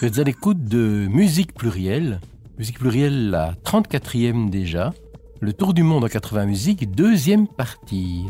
Vous 0.00 0.06
êtes 0.06 0.18
à 0.20 0.22
l'écoute 0.22 0.62
de 0.62 1.08
Musique 1.10 1.52
Plurielle. 1.54 2.20
Musique 2.56 2.78
Plurielle, 2.78 3.30
la 3.30 3.54
34e 3.64 4.48
déjà. 4.48 4.94
Le 5.40 5.52
Tour 5.52 5.74
du 5.74 5.82
Monde 5.82 6.04
en 6.04 6.06
80 6.06 6.46
musiques, 6.46 6.92
deuxième 6.92 7.48
partie. 7.48 8.26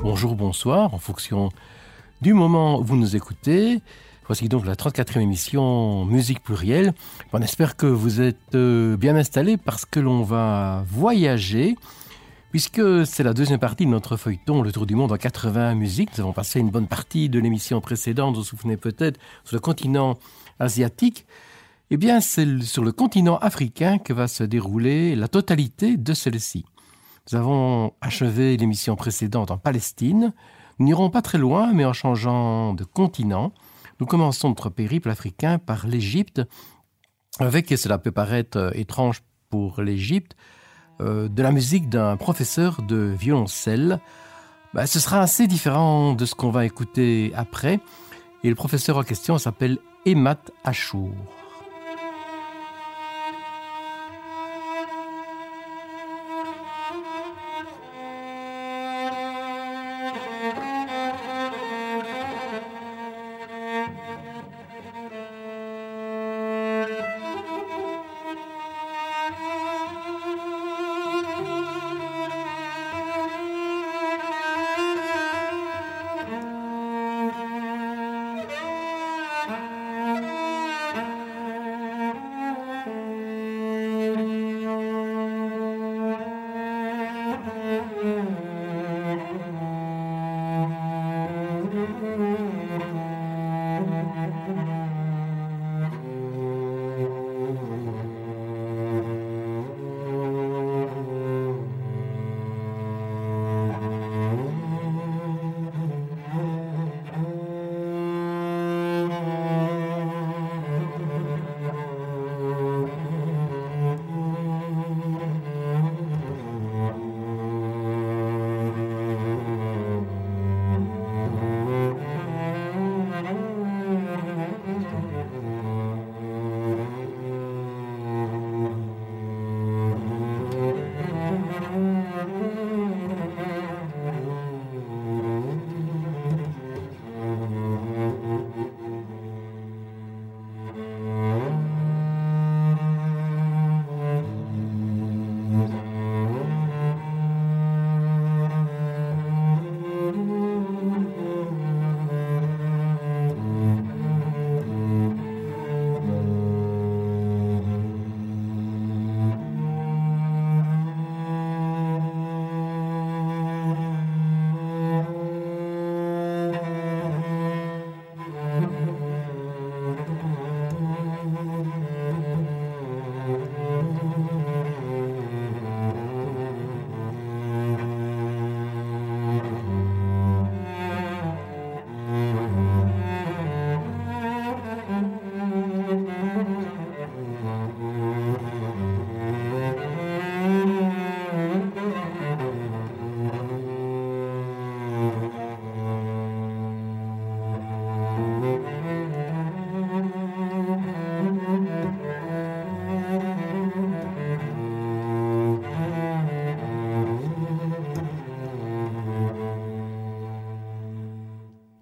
Bonjour, 0.00 0.34
bonsoir, 0.34 0.94
en 0.94 0.98
fonction 0.98 1.50
du 2.22 2.32
moment 2.32 2.80
où 2.80 2.84
vous 2.84 2.96
nous 2.96 3.16
écoutez. 3.16 3.82
Voici 4.28 4.48
donc 4.48 4.64
la 4.64 4.76
34e 4.76 5.20
émission 5.20 6.06
Musique 6.06 6.42
Plurielle. 6.42 6.94
On 7.34 7.42
espère 7.42 7.76
que 7.76 7.84
vous 7.84 8.22
êtes 8.22 8.54
euh, 8.54 8.96
bien 8.96 9.14
installés 9.14 9.58
parce 9.58 9.84
que 9.84 10.00
l'on 10.00 10.22
va 10.22 10.84
voyager 10.88 11.76
Puisque 12.56 13.04
c'est 13.04 13.22
la 13.22 13.34
deuxième 13.34 13.58
partie 13.58 13.84
de 13.84 13.90
notre 13.90 14.16
feuilleton, 14.16 14.62
le 14.62 14.72
tour 14.72 14.86
du 14.86 14.94
monde 14.94 15.12
en 15.12 15.18
80 15.18 15.74
musiques, 15.74 16.08
nous 16.16 16.22
avons 16.22 16.32
passé 16.32 16.58
une 16.58 16.70
bonne 16.70 16.86
partie 16.86 17.28
de 17.28 17.38
l'émission 17.38 17.82
précédente, 17.82 18.34
vous 18.34 18.40
vous 18.40 18.46
souvenez 18.46 18.78
peut-être, 18.78 19.20
sur 19.44 19.56
le 19.56 19.60
continent 19.60 20.18
asiatique, 20.58 21.26
eh 21.90 21.98
bien 21.98 22.22
c'est 22.22 22.62
sur 22.62 22.82
le 22.82 22.92
continent 22.92 23.36
africain 23.36 23.98
que 23.98 24.14
va 24.14 24.26
se 24.26 24.42
dérouler 24.42 25.14
la 25.16 25.28
totalité 25.28 25.98
de 25.98 26.14
celle-ci. 26.14 26.64
Nous 27.30 27.36
avons 27.36 27.92
achevé 28.00 28.56
l'émission 28.56 28.96
précédente 28.96 29.50
en 29.50 29.58
Palestine, 29.58 30.32
nous 30.78 30.86
n'irons 30.86 31.10
pas 31.10 31.20
très 31.20 31.36
loin, 31.36 31.74
mais 31.74 31.84
en 31.84 31.92
changeant 31.92 32.72
de 32.72 32.84
continent, 32.84 33.52
nous 34.00 34.06
commençons 34.06 34.48
notre 34.48 34.70
périple 34.70 35.10
africain 35.10 35.58
par 35.58 35.86
l'Égypte, 35.86 36.40
avec, 37.38 37.70
et 37.70 37.76
cela 37.76 37.98
peut 37.98 38.12
paraître 38.12 38.70
étrange 38.74 39.22
pour 39.50 39.82
l'Égypte, 39.82 40.36
euh, 41.00 41.28
de 41.28 41.42
la 41.42 41.52
musique 41.52 41.88
d'un 41.88 42.16
professeur 42.16 42.82
de 42.82 42.96
violoncelle. 42.96 44.00
Bah, 44.74 44.86
ce 44.86 45.00
sera 45.00 45.20
assez 45.20 45.46
différent 45.46 46.14
de 46.14 46.24
ce 46.24 46.34
qu'on 46.34 46.50
va 46.50 46.64
écouter 46.64 47.32
après. 47.34 47.80
Et 48.44 48.48
le 48.48 48.54
professeur 48.54 48.96
en 48.96 49.02
question 49.02 49.38
s'appelle 49.38 49.78
Emat 50.04 50.50
Achour. 50.64 51.10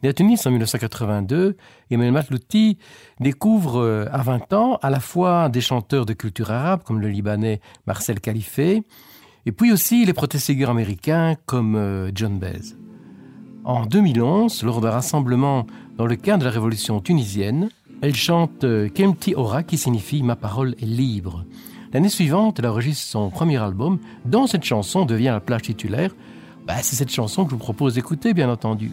À 0.09 0.13
Tunis 0.13 0.45
en 0.47 0.51
1982, 0.51 1.57
Emmanuel 1.91 2.13
Matlouti 2.13 2.79
découvre 3.21 3.81
euh, 3.81 4.07
à 4.13 4.23
20 4.23 4.53
ans 4.53 4.79
à 4.83 4.91
la 4.91 5.01
fois 5.01 5.49
des 5.49 5.61
chanteurs 5.61 6.05
de 6.05 6.13
culture 6.13 6.51
arabe 6.51 6.83
comme 6.85 7.01
le 7.01 7.09
Libanais 7.09 7.61
Marcel 7.87 8.21
Khalife, 8.21 8.59
et 8.59 9.53
puis 9.57 9.73
aussi 9.73 10.05
les 10.05 10.13
protestants 10.13 10.69
américains 10.69 11.37
comme 11.47 11.77
euh, 11.77 12.11
John 12.15 12.39
Baez. 12.39 12.77
En 13.65 13.87
2011, 13.87 14.63
lors 14.65 14.81
d'un 14.81 14.91
rassemblement 14.91 15.67
dans 15.97 16.07
le 16.07 16.17
cadre 16.17 16.41
de 16.41 16.45
la 16.45 16.51
révolution 16.51 17.01
tunisienne, 17.01 17.71
elle 18.03 18.15
chante 18.15 18.65
euh, 18.65 18.89
Kemti 18.91 19.35
Ora 19.35 19.63
qui 19.63 19.79
signifie 19.79 20.23
Ma 20.23 20.37
parole 20.37 20.75
est 20.83 20.87
libre. 20.87 21.45
L'année 21.95 22.11
suivante, 22.11 22.59
elle 22.59 22.67
enregistre 22.67 23.07
son 23.07 23.31
premier 23.31 23.57
album, 23.57 24.01
dont 24.27 24.47
cette 24.47 24.65
chanson 24.65 25.07
devient 25.07 25.33
la 25.33 25.41
plage 25.41 25.63
titulaire. 25.63 26.15
Bah, 26.67 26.75
c'est 26.83 26.97
cette 26.97 27.13
chanson 27.13 27.45
que 27.45 27.51
je 27.51 27.55
vous 27.55 27.61
propose 27.61 27.95
d'écouter, 27.95 28.35
bien 28.35 28.51
entendu. 28.51 28.93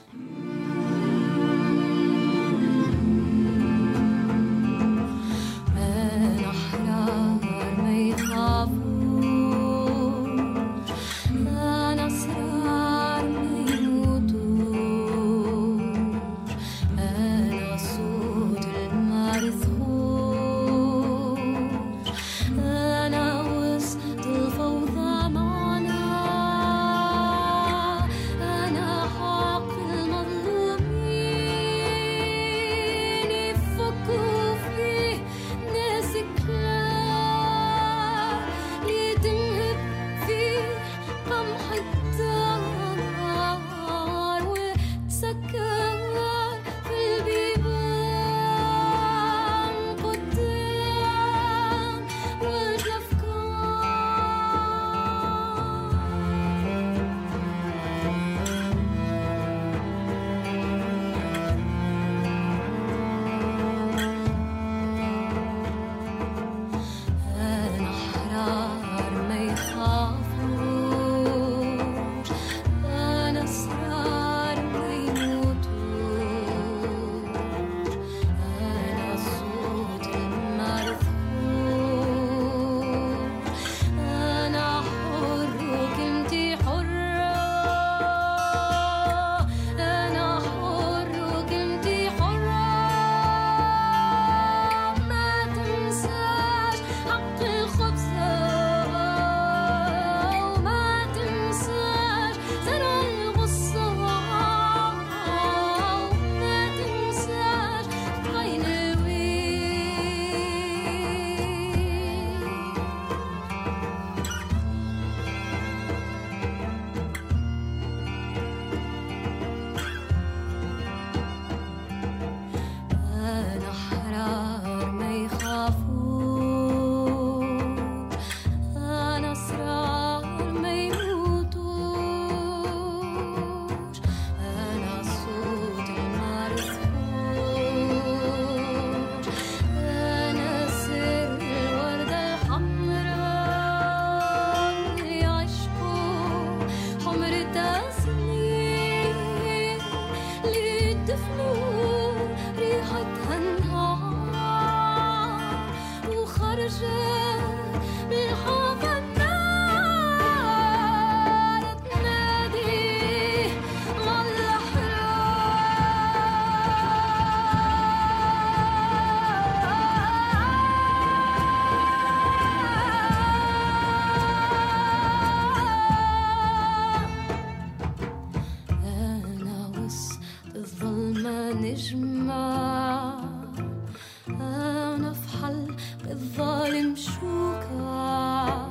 نمشوكا 186.81 188.67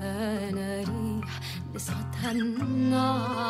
أنا 0.00 0.78
ريح 0.80 1.40
لسعتها 1.74 2.30
النار. 2.32 3.45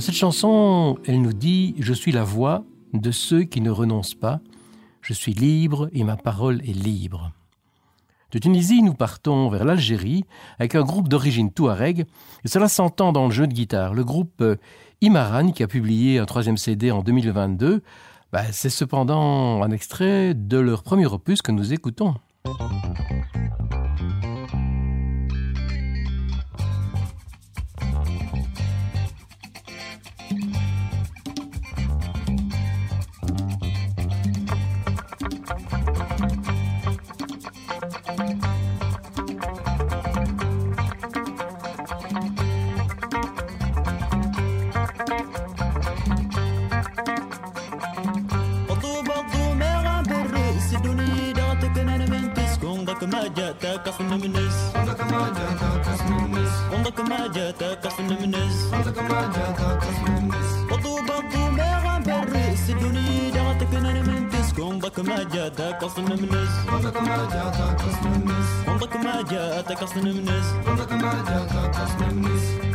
Dans 0.00 0.06
cette 0.06 0.14
chanson, 0.14 0.96
elle 1.04 1.20
nous 1.20 1.34
dit 1.34 1.74
Je 1.78 1.92
suis 1.92 2.10
la 2.10 2.24
voix 2.24 2.64
de 2.94 3.10
ceux 3.10 3.42
qui 3.42 3.60
ne 3.60 3.68
renoncent 3.68 4.14
pas, 4.14 4.40
je 5.02 5.12
suis 5.12 5.34
libre 5.34 5.90
et 5.92 6.04
ma 6.04 6.16
parole 6.16 6.62
est 6.62 6.72
libre. 6.72 7.32
De 8.32 8.38
Tunisie, 8.38 8.82
nous 8.82 8.94
partons 8.94 9.50
vers 9.50 9.66
l'Algérie 9.66 10.24
avec 10.58 10.74
un 10.74 10.84
groupe 10.84 11.08
d'origine 11.08 11.52
touareg, 11.52 12.06
et 12.44 12.48
cela 12.48 12.68
s'entend 12.68 13.12
dans 13.12 13.26
le 13.26 13.30
jeu 13.30 13.46
de 13.46 13.52
guitare. 13.52 13.92
Le 13.92 14.02
groupe 14.02 14.40
euh, 14.40 14.56
Imaran, 15.02 15.50
qui 15.50 15.62
a 15.62 15.68
publié 15.68 16.18
un 16.18 16.24
troisième 16.24 16.56
CD 16.56 16.90
en 16.90 17.02
2022, 17.02 17.82
bah, 18.32 18.44
c'est 18.52 18.70
cependant 18.70 19.62
un 19.62 19.70
extrait 19.70 20.32
de 20.32 20.56
leur 20.56 20.82
premier 20.82 21.08
opus 21.08 21.42
que 21.42 21.52
nous 21.52 21.74
écoutons. 21.74 22.14
عمرك 53.00 53.14
ما 53.14 53.28
جاتك 53.28 53.88
اصلا 53.88 54.06
من 54.16 54.24
الناس 54.24 54.76
عمرك 54.76 55.00
ما 55.00 55.32
جاتك 55.38 55.88
اصلا 55.88 56.06
من 56.10 56.24
الناس 56.24 56.52
عمرك 56.72 57.00
ما 57.00 57.26
جاتك 57.26 57.86
اصلا 57.86 58.06
من 58.06 58.24
الناس 58.24 58.74
عمرك 58.74 58.98
ما 58.98 59.20
جاتك 59.36 59.82
اصلا 59.88 60.10
من 60.10 60.18
الناس 60.18 60.72
وضوب 60.72 61.10
الضوم 61.10 61.60
غاب 61.60 62.08
الرئيس 62.08 62.70
الدنيا 62.70 63.30
دعتك 63.30 63.74
انا 63.74 64.02
من 64.02 64.28
تسكن 64.30 64.62
عمرك 64.62 65.00
ما 65.00 65.22
جاتك 65.22 65.84
اصلا 65.84 66.04
من 66.04 66.12
الناس 66.12 66.48
عمرك 66.68 66.96
ما 66.96 67.16
جاتك 67.32 67.80
اصلا 67.88 68.10
من 68.10 68.22
الناس 68.22 68.48
عمرك 68.68 68.96
ما 68.96 69.22
جاتك 69.30 69.82
اصلا 69.82 70.02
من 70.02 70.10
الناس 70.10 70.46
عمرك 70.66 70.92
ما 70.92 71.12
جاتك 71.28 71.76
اصلا 71.76 72.06
من 72.06 72.24
الناس 72.24 72.69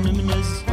minimiz 0.00 0.64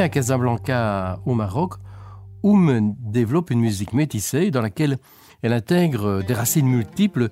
à 0.00 0.08
Casablanca 0.08 1.20
au 1.26 1.34
Maroc, 1.34 1.74
Oum 2.42 2.94
développe 2.98 3.50
une 3.50 3.60
musique 3.60 3.92
métissée 3.92 4.50
dans 4.50 4.62
laquelle 4.62 4.98
elle 5.42 5.52
intègre 5.52 6.22
des 6.22 6.34
racines 6.34 6.66
multiples 6.66 7.28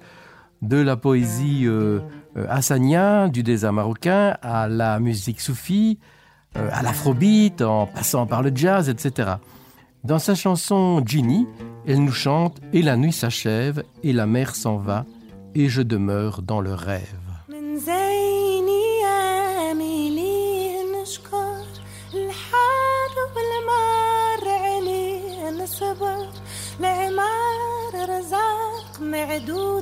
de 0.60 0.76
la 0.76 0.96
poésie 0.96 1.62
euh, 1.66 2.00
euh, 2.36 3.28
du 3.28 3.42
désert 3.42 3.72
marocain, 3.72 4.36
à 4.42 4.68
la 4.68 5.00
musique 5.00 5.40
soufie, 5.40 5.98
euh, 6.56 6.68
à 6.72 6.82
l'afrobeat, 6.82 7.62
en 7.62 7.86
passant 7.86 8.26
par 8.26 8.42
le 8.42 8.52
jazz, 8.54 8.88
etc. 8.88 9.36
Dans 10.04 10.18
sa 10.18 10.34
chanson 10.34 11.02
Ginny, 11.04 11.46
elle 11.86 12.04
nous 12.04 12.12
chante 12.12 12.60
Et 12.72 12.82
la 12.82 12.96
nuit 12.96 13.12
s'achève, 13.12 13.82
et 14.02 14.12
la 14.12 14.26
mer 14.26 14.54
s'en 14.54 14.76
va, 14.76 15.06
et 15.54 15.68
je 15.68 15.82
demeure 15.82 16.42
dans 16.42 16.60
le 16.60 16.74
rêve. 16.74 17.27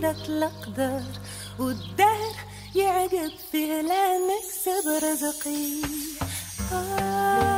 غيرك 0.06 0.28
الأقدار 0.28 1.02
والدهر 1.58 2.34
يعجب 2.74 3.32
في 3.52 3.72
هلامك 3.72 4.44
سب 4.64 4.88
رزقي. 5.04 5.82
آه. 6.72 7.55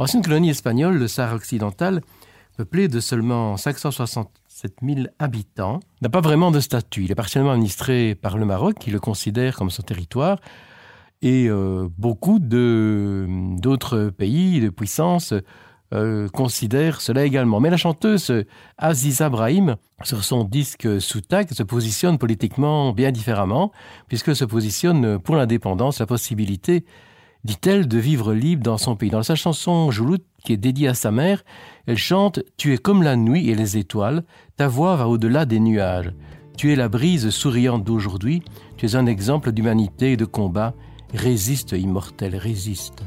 Ancienne 0.00 0.22
colonie 0.22 0.48
espagnole, 0.48 0.96
le 0.96 1.08
Sahara 1.08 1.36
occidental, 1.36 2.00
peuplé 2.56 2.88
de 2.88 3.00
seulement 3.00 3.58
567 3.58 4.76
000 4.82 5.00
habitants, 5.18 5.80
n'a 6.00 6.08
pas 6.08 6.22
vraiment 6.22 6.50
de 6.50 6.58
statut. 6.58 7.04
Il 7.04 7.12
est 7.12 7.14
partiellement 7.14 7.50
administré 7.50 8.14
par 8.14 8.38
le 8.38 8.46
Maroc, 8.46 8.76
qui 8.80 8.90
le 8.90 8.98
considère 8.98 9.56
comme 9.56 9.68
son 9.68 9.82
territoire, 9.82 10.38
et 11.20 11.50
euh, 11.50 11.86
beaucoup 11.98 12.38
d'autres 12.38 14.08
pays 14.08 14.60
de 14.62 14.70
puissance 14.70 15.34
euh, 15.92 16.28
considèrent 16.30 17.02
cela 17.02 17.26
également. 17.26 17.60
Mais 17.60 17.68
la 17.68 17.76
chanteuse 17.76 18.32
Aziza 18.78 19.28
Brahim, 19.28 19.76
sur 20.02 20.24
son 20.24 20.44
disque 20.44 20.98
Soutak, 20.98 21.52
se 21.52 21.62
positionne 21.62 22.16
politiquement 22.16 22.94
bien 22.94 23.12
différemment, 23.12 23.70
puisque 24.08 24.34
se 24.34 24.46
positionne 24.46 25.18
pour 25.18 25.36
l'indépendance, 25.36 26.00
la 26.00 26.06
possibilité 26.06 26.86
dit-elle, 27.44 27.88
de 27.88 27.98
vivre 27.98 28.34
libre 28.34 28.62
dans 28.62 28.78
son 28.78 28.96
pays. 28.96 29.10
Dans 29.10 29.22
sa 29.22 29.34
chanson 29.34 29.90
Joulout, 29.90 30.24
qui 30.44 30.52
est 30.52 30.58
dédiée 30.58 30.88
à 30.88 30.94
sa 30.94 31.10
mère, 31.10 31.42
elle 31.86 31.98
chante 31.98 32.40
Tu 32.56 32.74
es 32.74 32.78
comme 32.78 33.02
la 33.02 33.16
nuit 33.16 33.48
et 33.48 33.54
les 33.54 33.76
étoiles, 33.76 34.24
ta 34.56 34.68
voix 34.68 34.96
va 34.96 35.08
au-delà 35.08 35.46
des 35.46 35.60
nuages. 35.60 36.12
Tu 36.56 36.72
es 36.72 36.76
la 36.76 36.88
brise 36.88 37.30
souriante 37.30 37.84
d'aujourd'hui, 37.84 38.42
tu 38.76 38.86
es 38.86 38.96
un 38.96 39.06
exemple 39.06 39.52
d'humanité 39.52 40.12
et 40.12 40.16
de 40.16 40.26
combat. 40.26 40.74
Résiste, 41.14 41.72
immortel, 41.72 42.36
résiste. 42.36 43.02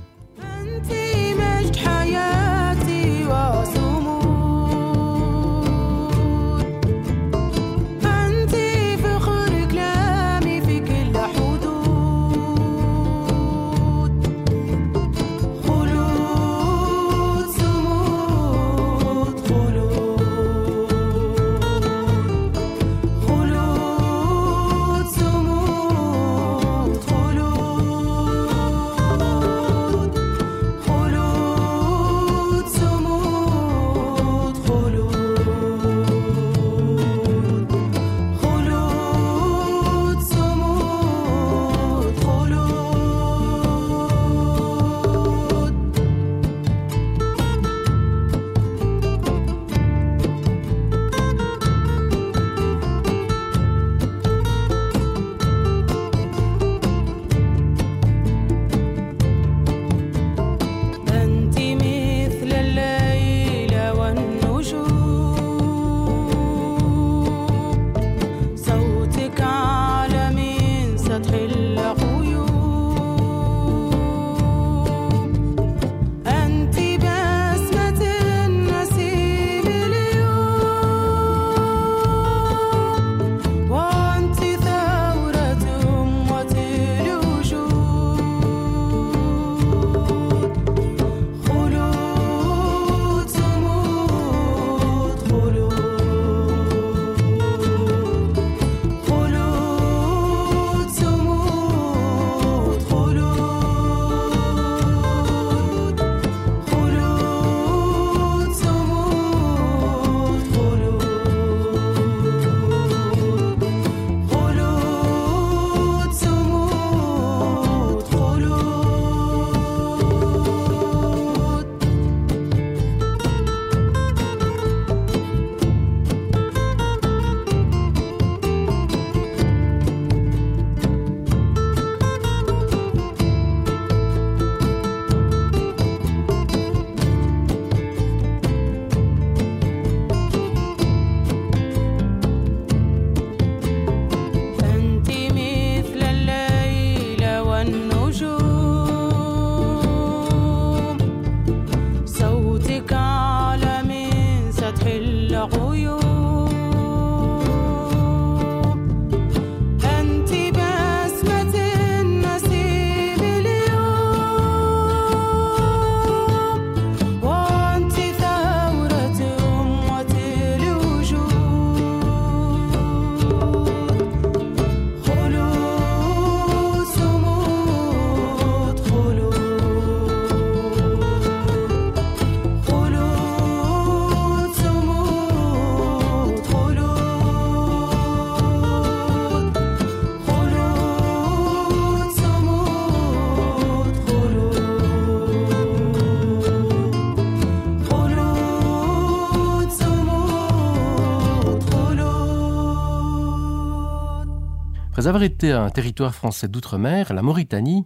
Après 205.03 205.09
avoir 205.09 205.23
été 205.23 205.51
un 205.51 205.69
territoire 205.69 206.15
français 206.15 206.47
d'outre-mer, 206.47 207.13
la 207.13 207.21
Mauritanie 207.21 207.85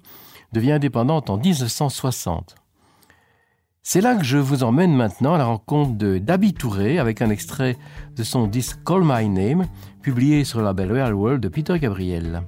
devient 0.54 0.74
indépendante 0.74 1.32
en 1.32 1.38
1960. 1.38 2.54
C'est 3.82 4.02
là 4.02 4.16
que 4.16 4.24
je 4.24 4.38
vous 4.38 4.62
emmène 4.62 4.94
maintenant 4.94 5.34
à 5.34 5.40
la 5.40 5.46
rencontre 5.46 5.98
de 5.98 6.20
Dabi 6.20 6.54
Touré 6.54 7.00
avec 7.00 7.24
un 7.24 7.32
extrait 7.32 7.76
de 8.16 8.24
son 8.24 8.46
disque 8.46 8.84
Call 8.86 9.02
My 9.04 9.28
Name, 9.30 9.66
publié 10.04 10.44
sur 10.44 10.60
le 10.60 10.66
label 10.66 10.92
Real 10.92 11.16
World 11.16 11.42
de 11.42 11.48
Peter 11.48 11.80
Gabriel. 11.80 12.44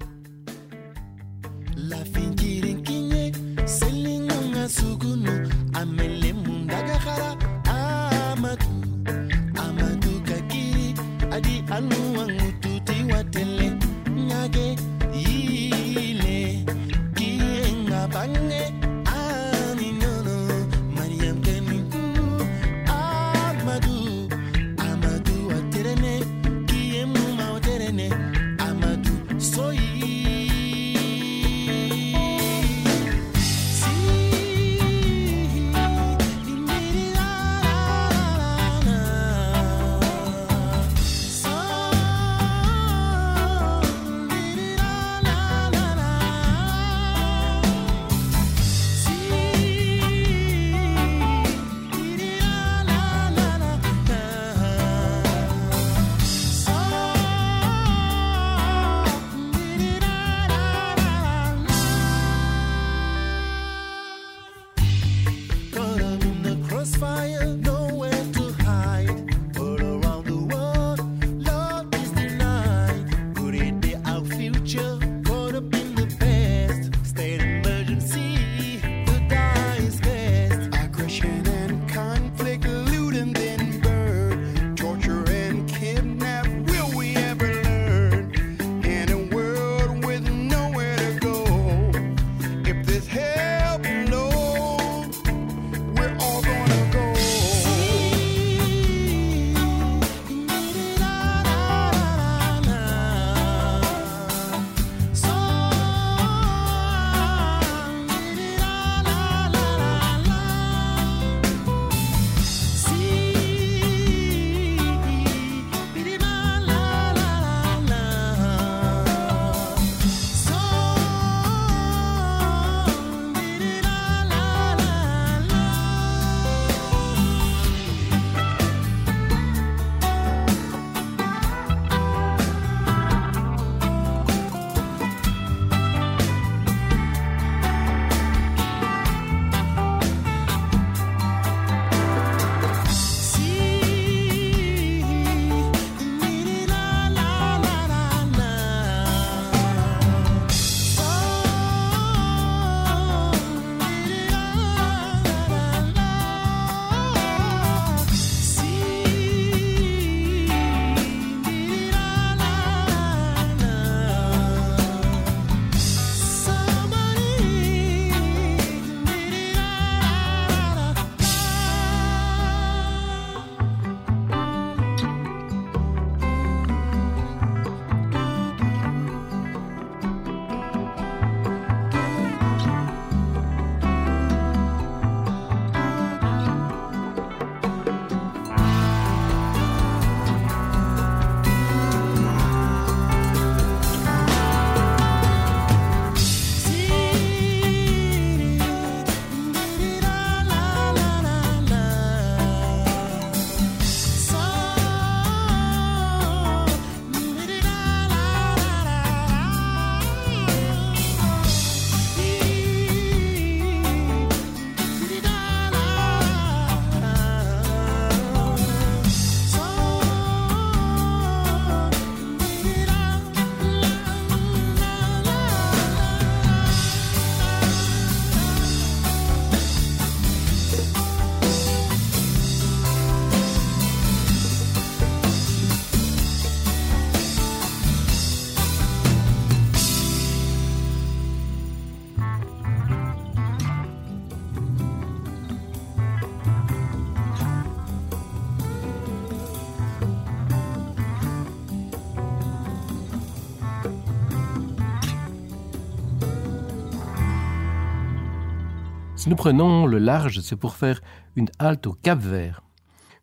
Nous 259.30 259.36
prenons 259.36 259.86
le 259.86 260.00
large, 260.00 260.40
c'est 260.42 260.56
pour 260.56 260.74
faire 260.74 261.02
une 261.36 261.50
halte 261.60 261.86
au 261.86 261.94
Cap 261.94 262.18
Vert. 262.18 262.64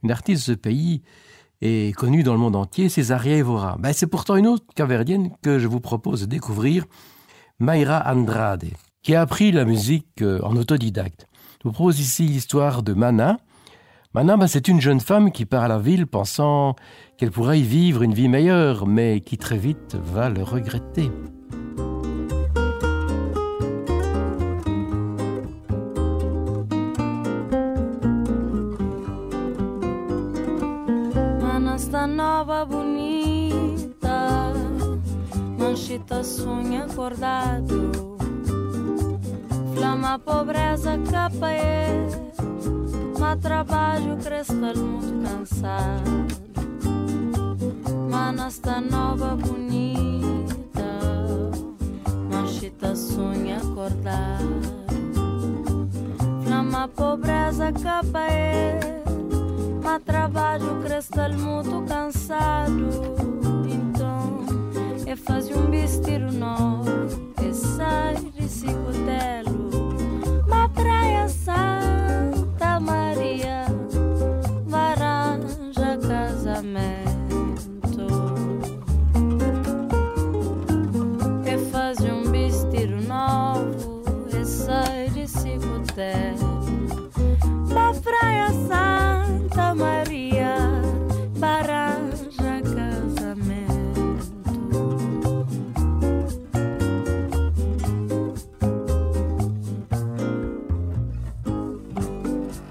Une 0.04 0.12
artiste 0.12 0.48
de 0.48 0.54
ce 0.54 0.56
pays 0.56 1.02
est 1.62 1.92
connue 1.96 2.22
dans 2.22 2.32
le 2.32 2.38
monde 2.38 2.54
entier, 2.54 2.88
Césaria 2.88 3.38
Evora. 3.38 3.76
Ben, 3.80 3.92
c'est 3.92 4.06
pourtant 4.06 4.36
une 4.36 4.46
autre 4.46 4.64
caverdienne 4.76 5.32
que 5.42 5.58
je 5.58 5.66
vous 5.66 5.80
propose 5.80 6.20
de 6.20 6.26
découvrir, 6.26 6.84
Mayra 7.58 8.04
Andrade, 8.06 8.66
qui 9.02 9.16
a 9.16 9.20
appris 9.20 9.50
la 9.50 9.64
musique 9.64 10.22
euh, 10.22 10.38
en 10.44 10.54
autodidacte. 10.54 11.26
Je 11.60 11.68
vous 11.68 11.72
propose 11.72 11.98
ici 11.98 12.22
l'histoire 12.22 12.84
de 12.84 12.94
Mana. 12.94 13.38
Mana, 14.14 14.36
ben, 14.36 14.46
c'est 14.46 14.68
une 14.68 14.80
jeune 14.80 15.00
femme 15.00 15.32
qui 15.32 15.44
part 15.44 15.64
à 15.64 15.68
la 15.68 15.80
ville 15.80 16.06
pensant 16.06 16.76
qu'elle 17.18 17.32
pourrait 17.32 17.58
y 17.58 17.64
vivre 17.64 18.04
une 18.04 18.14
vie 18.14 18.28
meilleure, 18.28 18.86
mais 18.86 19.22
qui 19.22 19.38
très 19.38 19.58
vite 19.58 19.96
va 20.00 20.30
le 20.30 20.44
regretter. 20.44 21.10
Nova 32.06 32.64
bonita 32.64 34.52
Manchita 35.58 36.22
sonha 36.22 36.84
acordado. 36.84 38.16
Flama 39.74 40.18
pobreza 40.18 40.98
capa 41.10 41.50
é 41.50 42.06
Mas 43.18 43.40
trabalho 43.40 44.16
crestal 44.18 44.76
muito 44.76 45.28
cansado. 45.28 46.26
Manasta 48.10 48.80
nova 48.80 49.34
bonita 49.34 50.82
Manchita 52.30 52.94
sonha 52.94 53.58
acordado. 53.58 54.62
Flama 56.44 56.88
pobreza 56.88 57.72
capa 57.72 58.20
é 58.30 58.96
Mas 59.86 60.02
trabalho 60.02 60.82
crestal 60.82 61.32
muito 61.34 61.80
cansado. 61.86 62.88
Então 63.70 64.44
é 65.06 65.14
fazer 65.14 65.56
um 65.56 65.70
vestido 65.70 66.32
novo 66.32 66.90
E 67.40 67.54
sai 67.54 68.16
de 68.16 68.48
cicotelo 68.48 69.70
Ma 70.48 70.68
praia 70.70 71.28
Santa 71.28 72.80
Maria 72.80 73.66
Varanja 74.66 75.96
casamento. 76.08 77.06
É 81.44 81.56
fazer 81.70 82.12
um 82.12 82.24
vestido 82.24 82.96
novo 83.06 84.02
E 84.36 84.44
sai 84.44 85.10
de 85.10 85.28
cicotelo 85.28 86.66
Ma 87.72 87.94
praia 87.94 88.48
Santa 88.48 89.05
Maria 89.76 90.56
Baranja 91.38 92.62
casamento. 92.62 94.16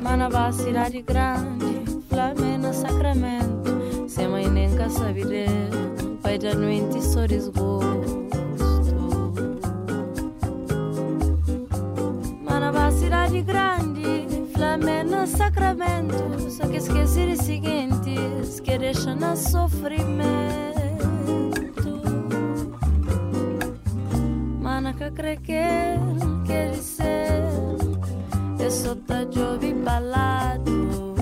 Manabá 0.02 0.52
cidade 0.52 1.02
grande 1.04 1.84
Flamena 2.10 2.74
Sacramento. 2.74 4.10
Se 4.10 4.28
mãe 4.28 4.50
nem 4.50 4.70
saber 4.90 5.50
Pai 6.24 6.40
da 6.40 6.56
noite 6.56 7.04
só 7.04 7.26
desgosto. 7.28 8.26
Manabá 12.44 12.92
cidade 12.92 13.42
grande 13.42 14.35
Flamengo, 14.56 15.28
Sacramento. 15.28 16.50
Só 16.50 16.68
que 16.68 16.78
esquecer 16.78 17.30
os 17.30 17.40
seguintes 17.40 18.62
que 18.62 18.78
deixam 18.78 19.16
na 19.16 19.36
sofrimento. 19.36 20.16
Manaca 24.62 25.12
crequer, 25.12 26.00
quer 26.46 26.72
dizer, 26.72 27.44
eu 28.60 28.72
só 28.72 28.96
tá 28.96 29.24
de 29.26 29.40
ouvir 29.40 29.76
balado. 29.76 31.16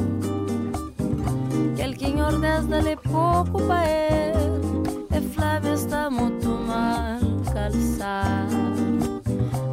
Quelqu'un 1.76 2.22
ordez 2.22 2.66
dale 2.68 2.96
pouco 2.98 3.62
pa 3.68 3.84
ele, 3.86 5.18
e 5.18 5.22
Flávia 5.34 5.74
está 5.74 6.10
muito 6.10 6.50
mal 6.50 7.20
calçada. 7.52 8.48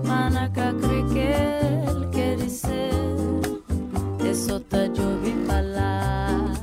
Manaca 0.05 0.75
crequer. 0.81 1.60
de 4.31 4.37
sota 4.37 4.87
yo 4.87 5.19
vi 5.23 5.33
falar 5.45 6.55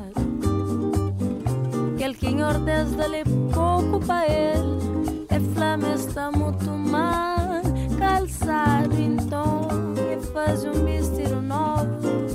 que 1.97 2.05
el 2.05 2.15
Quinhor 2.15 2.59
desde 2.59 3.25
pouco 3.53 3.99
pa 4.07 4.25
ele 4.25 4.79
é 5.27 5.39
flama 5.53 5.89
está 5.93 6.31
muito 6.31 6.69
mal. 6.69 7.61
Calçado 7.99 8.95
então 8.97 9.67
e 10.09 10.15
faz 10.33 10.63
um 10.63 10.81
mistério 10.81 11.41
novo 11.41 12.27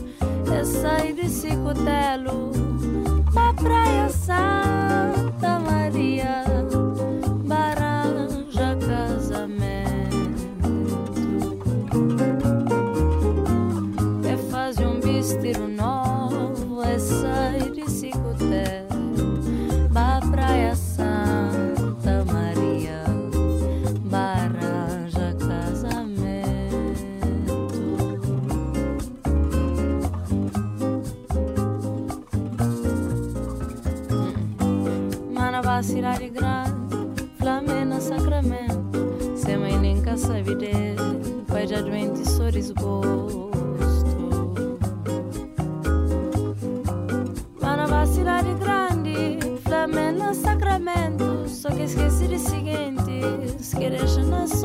é 0.54 0.64
sair 0.64 1.14
de 1.14 1.28
Cicotelo 1.30 2.52
pra 3.32 3.54
Praia 3.54 4.10
Santa 4.10 5.58
Maria. 5.60 6.51
sempre 17.72 17.90
se 17.90 18.10
couder 18.10 18.86
Ba 19.90 20.20
Praia 20.30 20.74
Santa 20.76 22.24
Maria 22.26 23.02
Baranja 24.04 25.34
Casamento. 25.38 26.42
Manabá 35.30 35.82
Cidade 35.82 36.28
Grande 36.28 37.18
Flamengo 37.38 38.00
Sacramento 38.00 39.36
Sem 39.36 39.56
mãe 39.56 39.78
nem 39.78 40.00
caça 40.02 40.42
vide 40.42 40.96
Pai 41.48 41.66
de 41.66 41.74
Advente 41.74 42.28
sorriso 42.28 42.74
skittish 53.72 54.16
and 54.18 54.34
us. 54.34 54.61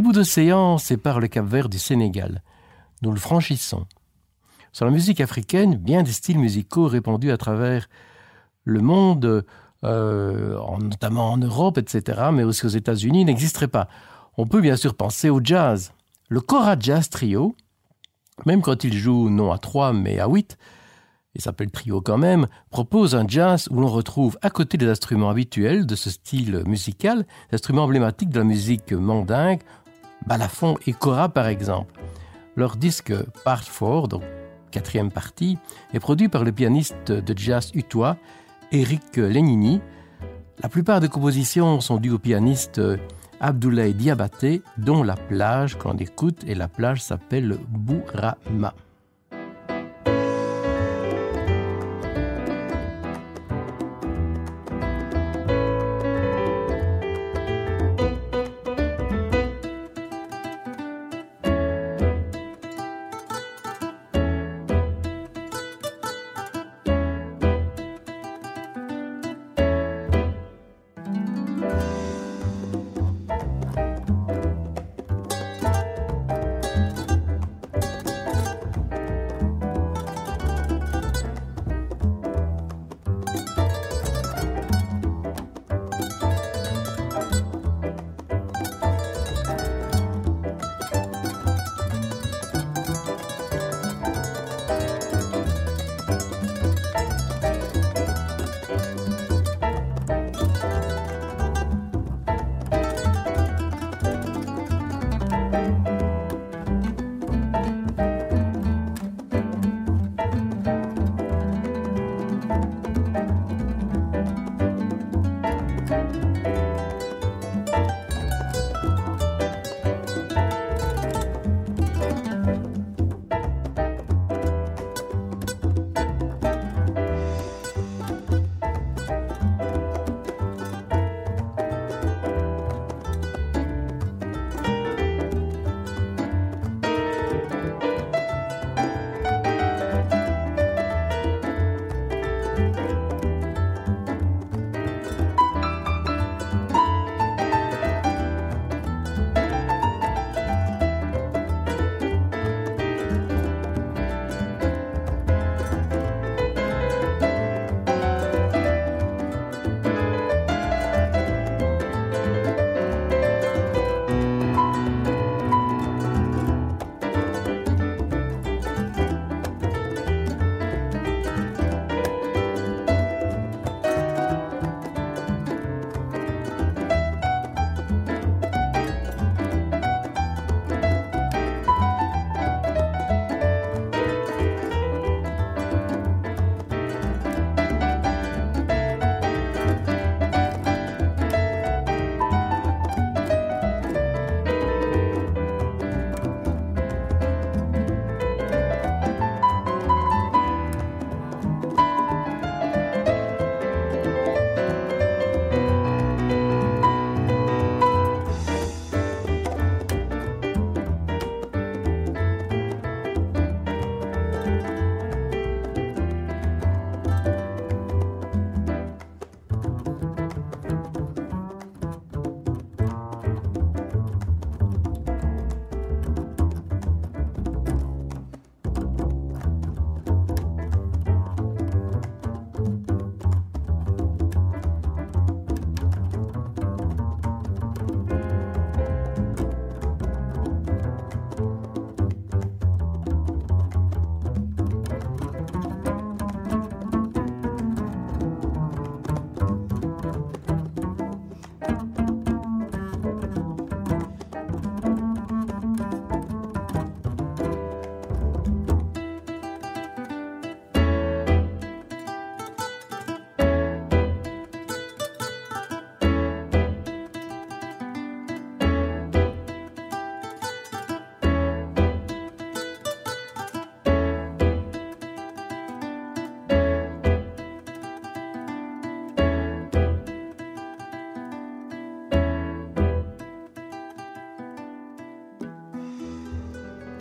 Petit 0.00 0.06
bout 0.06 0.12
d'océan 0.14 0.78
sépare 0.78 1.20
le 1.20 1.28
Cap 1.28 1.44
Vert 1.44 1.68
du 1.68 1.78
Sénégal. 1.78 2.42
Nous 3.02 3.12
le 3.12 3.18
franchissons. 3.18 3.84
Sur 4.72 4.86
la 4.86 4.90
musique 4.90 5.20
africaine, 5.20 5.76
bien 5.76 6.02
des 6.02 6.12
styles 6.12 6.38
musicaux 6.38 6.86
répandus 6.86 7.30
à 7.30 7.36
travers 7.36 7.86
le 8.64 8.80
monde 8.80 9.44
euh, 9.84 10.58
notamment 10.78 11.30
en 11.30 11.36
Europe, 11.36 11.76
etc., 11.76 12.30
mais 12.32 12.44
aussi 12.44 12.64
aux 12.64 12.70
États-Unis, 12.70 13.26
n'existerait 13.26 13.68
pas. 13.68 13.88
On 14.38 14.46
peut 14.46 14.62
bien 14.62 14.76
sûr 14.76 14.94
penser 14.94 15.28
au 15.28 15.42
jazz. 15.44 15.92
Le 16.30 16.40
Cora 16.40 16.76
Jazz 16.80 17.10
Trio, 17.10 17.54
même 18.46 18.62
quand 18.62 18.84
il 18.84 18.94
joue 18.94 19.28
non 19.28 19.52
à 19.52 19.58
3 19.58 19.92
mais 19.92 20.18
à 20.18 20.28
8, 20.28 20.56
et 21.34 21.40
s'appelle 21.40 21.70
trio 21.70 22.00
quand 22.00 22.18
même, 22.18 22.46
propose 22.70 23.14
un 23.14 23.26
jazz 23.26 23.68
où 23.70 23.80
l'on 23.80 23.88
retrouve 23.88 24.38
à 24.42 24.50
côté 24.50 24.78
des 24.78 24.88
instruments 24.88 25.30
habituels 25.30 25.86
de 25.86 25.94
ce 25.94 26.10
style 26.10 26.62
musical, 26.66 27.26
instruments 27.52 27.84
emblématiques 27.84 28.30
de 28.30 28.38
la 28.38 28.44
musique 28.44 28.92
mandingue, 28.92 29.60
balafon 30.26 30.76
et 30.86 30.92
cora 30.92 31.28
par 31.28 31.46
exemple. 31.46 32.00
Leur 32.56 32.76
disque 32.76 33.14
Part 33.44 33.64
4, 33.64 34.08
donc 34.08 34.22
quatrième 34.70 35.10
partie, 35.10 35.58
est 35.92 36.00
produit 36.00 36.28
par 36.28 36.44
le 36.44 36.52
pianiste 36.52 37.12
de 37.12 37.38
jazz 37.38 37.70
utois 37.74 38.16
Eric 38.72 39.16
Lenini. 39.16 39.80
La 40.62 40.68
plupart 40.68 41.00
des 41.00 41.08
compositions 41.08 41.80
sont 41.80 41.96
dues 41.96 42.10
au 42.10 42.18
pianiste 42.18 42.80
Abdoulaye 43.40 43.94
Diabaté, 43.94 44.62
dont 44.76 45.02
la 45.02 45.16
plage 45.16 45.76
qu'on 45.76 45.96
écoute 45.96 46.44
et 46.46 46.54
la 46.54 46.68
plage 46.68 47.02
s'appelle 47.02 47.58
Bourama. 47.68 48.74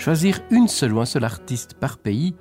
Choisir 0.09 0.39
une 0.49 0.67
seule 0.67 0.93
ou 0.93 1.01
un 1.01 1.05
seul 1.05 1.23
artiste 1.23 1.75
par 1.75 1.99
pays, 1.99 2.33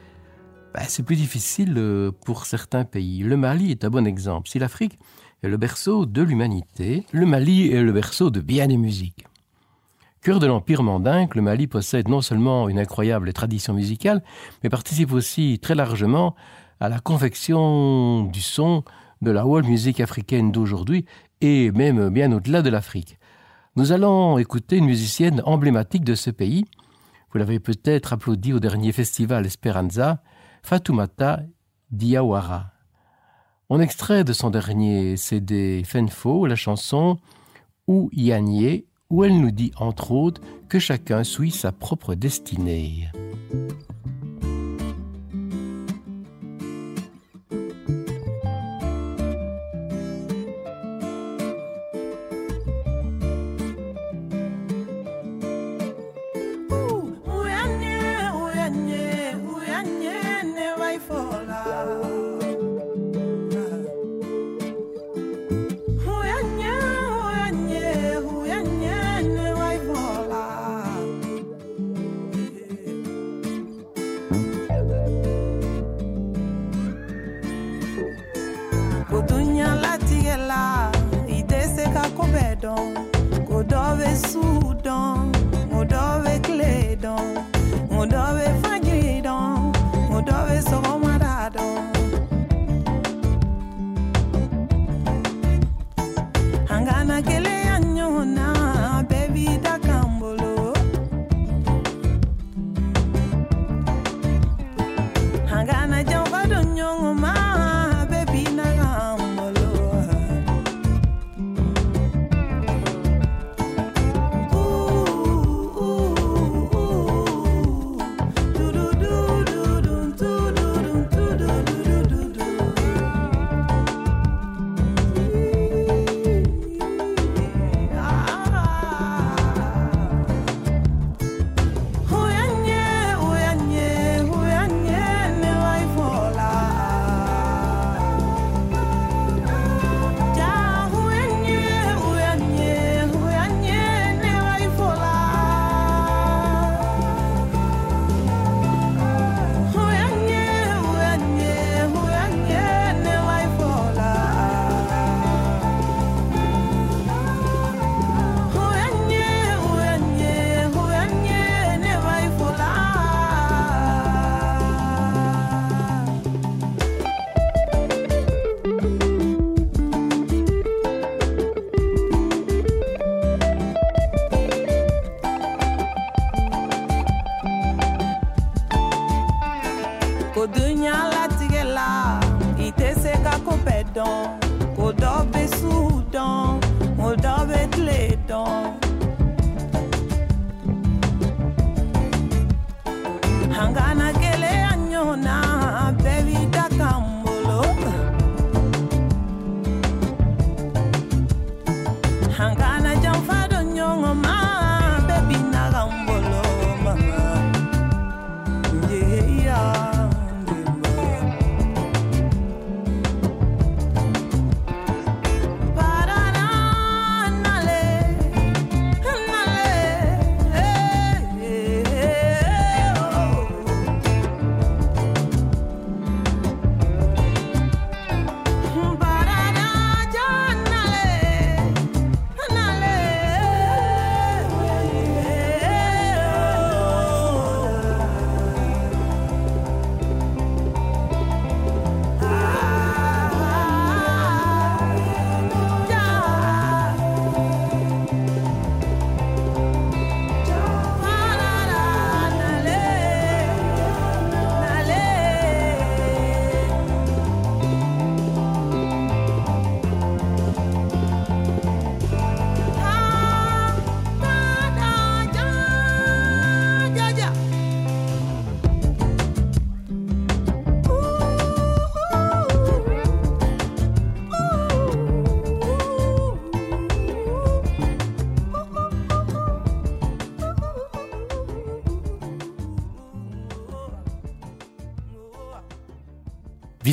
bah, 0.73 0.81
c'est 0.89 1.03
plus 1.03 1.17
difficile 1.17 1.75
euh, 1.77 2.11
pour 2.25 2.47
certains 2.47 2.87
pays. 2.87 3.23
Le 3.23 3.37
Mali 3.37 3.71
est 3.71 3.85
un 3.85 3.91
bon 3.91 4.07
exemple. 4.07 4.49
Si 4.49 4.59
l'Afrique 4.59 4.99
est 5.43 5.49
le 5.49 5.59
berceau 5.59 6.07
de 6.07 6.23
l'humanité, 6.23 7.05
le 7.13 7.27
Mali 7.27 7.71
est 7.71 7.83
le 7.83 7.93
berceau 7.93 8.31
de 8.31 8.41
bien 8.41 8.69
des 8.69 8.79
musiques. 8.79 9.27
Cœur 10.23 10.39
de 10.39 10.47
l'Empire 10.47 10.83
mandingue, 10.83 11.35
le 11.35 11.43
Mali 11.43 11.67
possède 11.67 12.09
non 12.09 12.23
seulement 12.23 12.71
une 12.71 12.79
incroyable 12.79 13.35
tradition 13.35 13.75
musicale, 13.75 14.23
mais 14.63 14.71
participe 14.71 15.13
aussi 15.13 15.59
très 15.61 15.75
largement 15.75 16.35
à 16.81 16.89
la 16.89 17.01
confection 17.01 18.23
du 18.23 18.41
son 18.41 18.83
de 19.21 19.31
la 19.31 19.45
world 19.45 19.69
music 19.69 20.01
africaine 20.01 20.53
d'aujourd'hui 20.53 21.05
et 21.43 21.71
même 21.73 22.09
bien 22.09 22.33
au-delà 22.33 22.63
de 22.63 22.71
l'Afrique. 22.71 23.19
Nous 23.77 23.93
allons 23.93 24.39
écouter 24.39 24.79
une 24.79 24.87
musicienne 24.87 25.43
emblématique 25.45 26.05
de 26.05 26.15
ce 26.15 26.31
pays. 26.31 26.65
Vous 27.31 27.39
l'avez 27.39 27.61
peut-être 27.61 28.13
applaudi 28.13 28.53
au 28.53 28.61
dernier 28.61 28.93
festival 28.93 29.45
Esperanza, 29.45 30.23
Fatoumata 30.63 31.41
Diawara. 31.91 32.73
On 33.69 33.81
extrait 33.81 34.25
de 34.25 34.33
son 34.33 34.49
dernier 34.49 35.17
CD 35.17 35.83
Fenfo 35.85 36.47
la 36.47 36.57
chanson 36.57 37.19
Ou 37.87 38.09
Yanye, 38.13 38.87
où 39.11 39.25
elle 39.25 39.41
nous 39.41 39.51
dit 39.51 39.73
entre 39.77 40.13
autres 40.13 40.41
que 40.69 40.79
chacun 40.79 41.23
suit 41.23 41.51
sa 41.51 41.71
propre 41.71 42.15
destinée. 42.15 43.09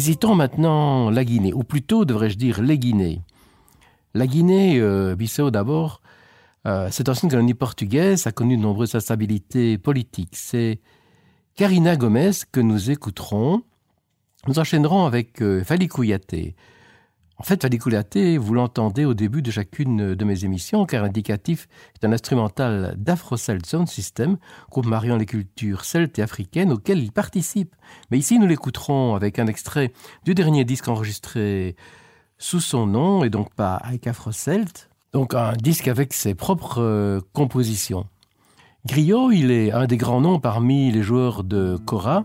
Visitons 0.05 0.35
maintenant 0.35 1.09
la 1.09 1.25
Guinée, 1.25 1.51
ou 1.51 1.63
plutôt 1.63 2.05
devrais-je 2.05 2.37
dire 2.37 2.61
les 2.61 2.77
Guinées. 2.77 3.23
La 4.13 4.27
Guinée, 4.27 4.79
euh, 4.79 5.15
Bissau 5.15 5.49
d'abord, 5.49 5.99
euh, 6.67 6.89
cette 6.91 7.09
ancienne 7.09 7.31
colonie 7.31 7.55
portugaise 7.55 8.27
a 8.27 8.31
connu 8.31 8.55
de 8.55 8.61
nombreuses 8.61 8.93
instabilités 8.93 9.79
politiques. 9.79 10.35
C'est 10.35 10.79
Karina 11.55 11.95
Gomez 11.95 12.33
que 12.51 12.59
nous 12.59 12.91
écouterons. 12.91 13.63
Nous 14.45 14.59
enchaînerons 14.59 15.07
avec 15.07 15.41
euh. 15.41 15.63
En 17.37 17.43
fait, 17.43 17.61
Fadikulaté, 17.61 18.37
vous 18.37 18.53
l'entendez 18.53 19.03
au 19.03 19.13
début 19.13 19.41
de 19.41 19.51
chacune 19.51 20.15
de 20.15 20.25
mes 20.25 20.45
émissions, 20.45 20.85
car 20.85 21.03
l'indicatif 21.03 21.67
est 21.93 22.05
un 22.05 22.13
instrumental 22.13 22.95
d'Afro-Celt 22.97 23.65
Sound 23.65 23.89
System, 23.89 24.37
groupe 24.71 24.85
mariant 24.85 25.17
les 25.17 25.25
cultures 25.25 25.83
celtes 25.83 26.17
et 26.17 26.21
africaines 26.21 26.71
auxquelles 26.71 27.03
il 27.03 27.11
participe. 27.11 27.75
Mais 28.09 28.17
ici, 28.17 28.39
nous 28.39 28.47
l'écouterons 28.47 29.15
avec 29.15 29.37
un 29.37 29.47
extrait 29.47 29.91
du 30.23 30.33
dernier 30.33 30.63
disque 30.63 30.87
enregistré 30.87 31.75
sous 32.37 32.61
son 32.61 32.87
nom 32.87 33.25
et 33.25 33.29
donc 33.29 33.53
pas 33.53 33.75
avec 33.75 34.07
Afro-Celt. 34.07 34.89
Donc 35.11 35.33
un 35.33 35.53
disque 35.53 35.89
avec 35.89 36.13
ses 36.13 36.35
propres 36.35 36.81
euh, 36.81 37.19
compositions. 37.33 38.05
Griot, 38.85 39.31
il 39.31 39.51
est 39.51 39.71
un 39.71 39.87
des 39.87 39.97
grands 39.97 40.21
noms 40.21 40.39
parmi 40.39 40.91
les 40.91 41.01
joueurs 41.01 41.43
de 41.43 41.77
kora, 41.85 42.23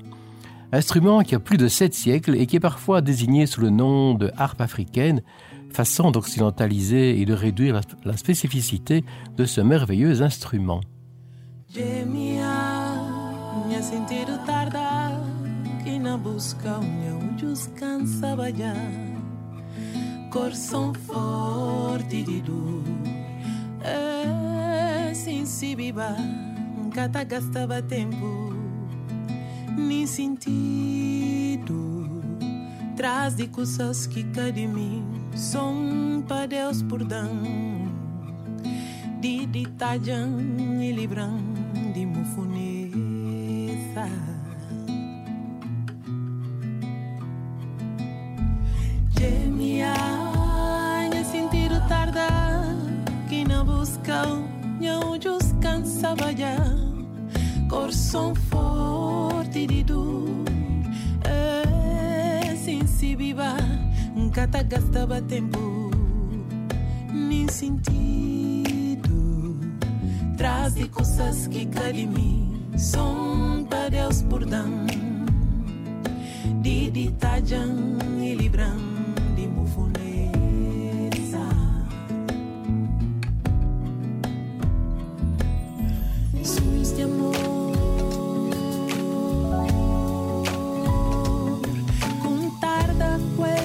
instrument 0.73 1.23
qui 1.23 1.35
a 1.35 1.41
plus 1.41 1.57
de 1.57 1.69
sept 1.69 1.95
siècles 1.95 2.37
et 2.37 2.47
qui 2.47 2.57
est 2.57 2.61
parfois 2.61 3.01
désigné 3.01 3.47
sous 3.47 3.61
le 3.61 3.71
nom 3.71 4.15
de 4.15 4.31
harpe 4.37 4.61
africaine, 4.61 5.23
façon 5.71 6.11
d'occidentaliser 6.11 7.21
et 7.21 7.25
de 7.25 7.35
réduire 7.35 7.81
la, 8.05 8.17
spécificité 8.17 9.05
de 9.37 9.45
ce 9.45 9.61
merveilleux 9.61 10.23
instrument. 10.23 10.81
Nem 29.77 30.07
sentido. 30.07 32.09
Traz 32.97 33.35
de 33.35 33.49
coisas 33.49 34.07
que 34.07 34.25
cá 34.25 34.51
de 34.51 34.67
mim, 34.67 35.05
são 35.35 36.25
para 36.27 36.47
Deus 36.47 36.83
por 36.83 37.05
dar. 37.05 37.29
di 39.21 39.45
di 39.45 39.69
tajang 39.77 40.81
ilibrang 40.81 41.45
di 41.93 42.09
mufunesa 42.09 44.09
Gemia 49.13 49.93
nya 51.13 51.21
sentido 51.21 51.77
tarda 51.85 52.33
que 53.29 53.45
na 53.45 53.61
busca 53.61 54.25
nya 54.81 54.97
ujus 55.05 55.53
cansava 55.61 56.33
ya 56.33 56.57
coração 57.69 58.33
forte 58.49 59.30
martiridu 59.51 60.45
é 61.25 62.53
esinsibiba 62.53 63.57
nkata 64.17 64.63
gasta 64.63 65.21
tempo, 65.23 65.91
nin 67.13 67.49
sentido. 67.49 69.11
Traz 70.37 70.75
de 70.75 70.89
coisas 70.89 71.49
que 71.49 71.67
calimi 71.67 72.49
são 72.77 73.67
para 73.69 73.91
Deus 73.91 74.23
por 74.23 74.47
dan 74.47 74.87
didi 76.63 77.11
tajan 77.19 77.99
e 78.23 78.35
libran 78.37 78.79
de 79.35 79.49
mufune 79.49 80.10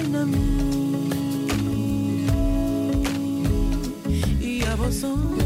enemy. 0.06 0.38
Yabosong. 4.62 5.45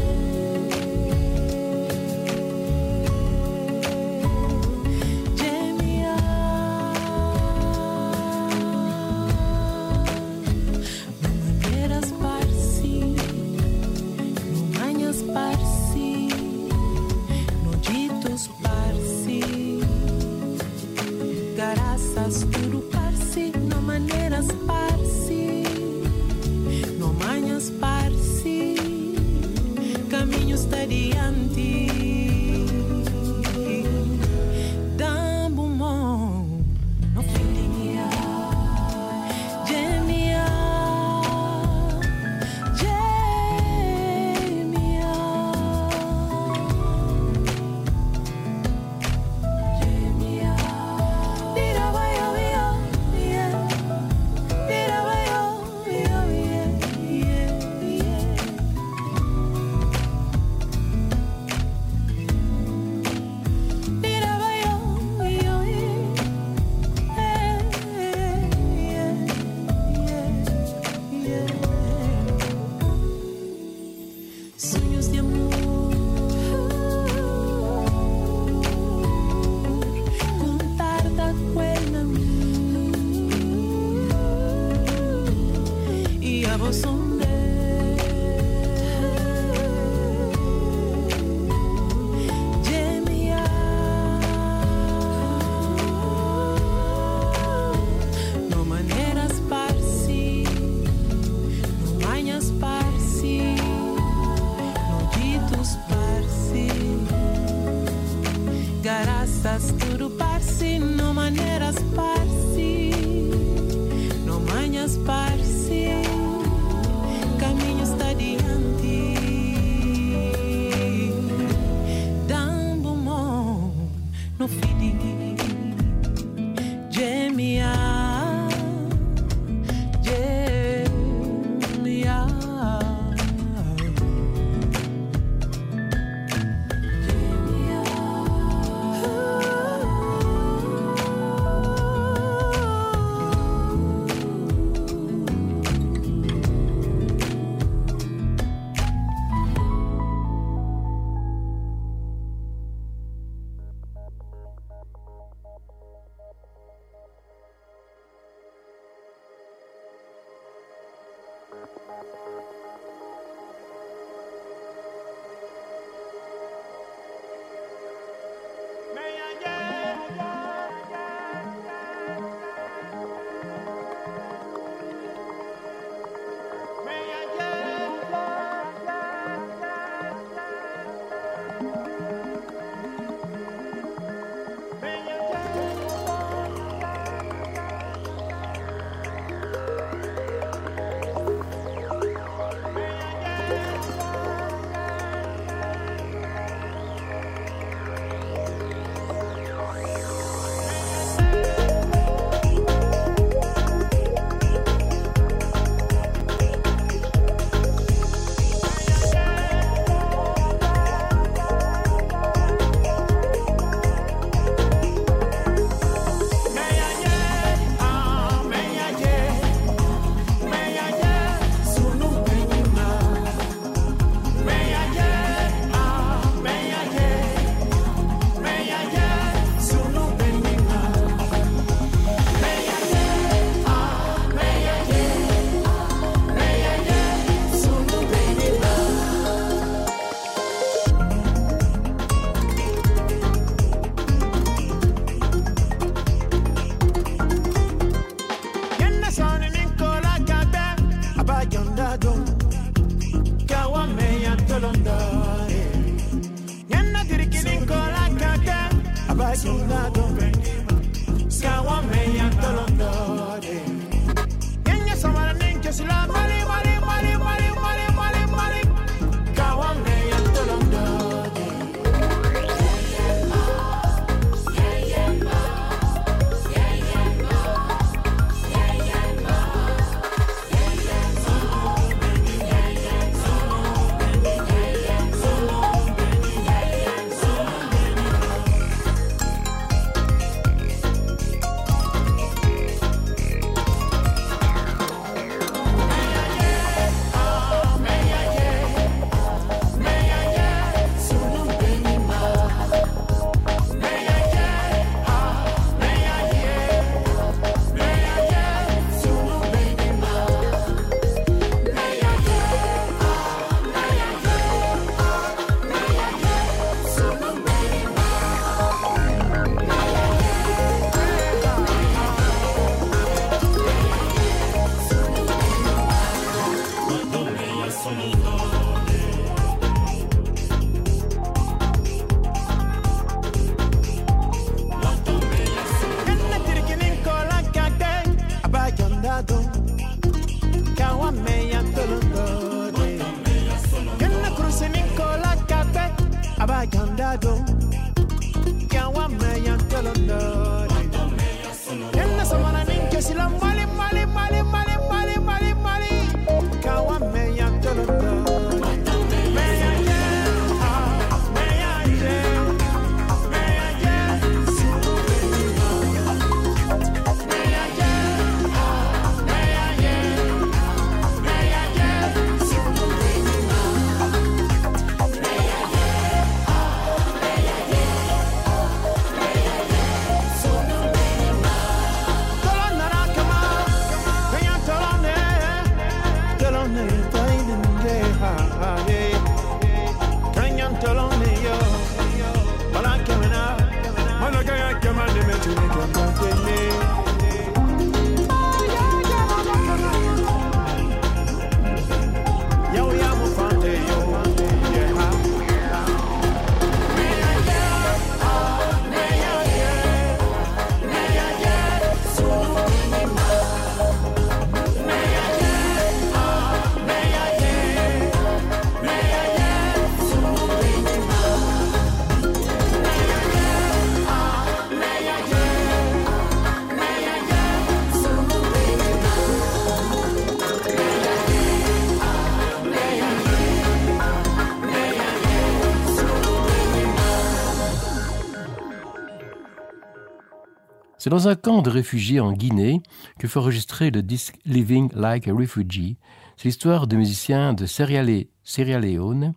C'est 441.03 441.09
dans 441.09 441.27
un 441.27 441.33
camp 441.33 441.63
de 441.63 441.71
réfugiés 441.71 442.19
en 442.19 442.31
Guinée 442.31 442.79
que 443.17 443.27
fut 443.27 443.39
enregistré 443.39 443.89
le 443.89 444.03
disque 444.03 444.35
Living 444.45 444.87
Like 444.93 445.27
a 445.27 445.33
Refugee. 445.33 445.97
C'est 446.37 446.49
l'histoire 446.49 446.85
de 446.85 446.95
musiciens 446.95 447.53
de 447.53 447.65
Sierra 447.65 448.03
Le- 448.03 448.25
Sierra 448.43 448.79
Leone 448.79 449.33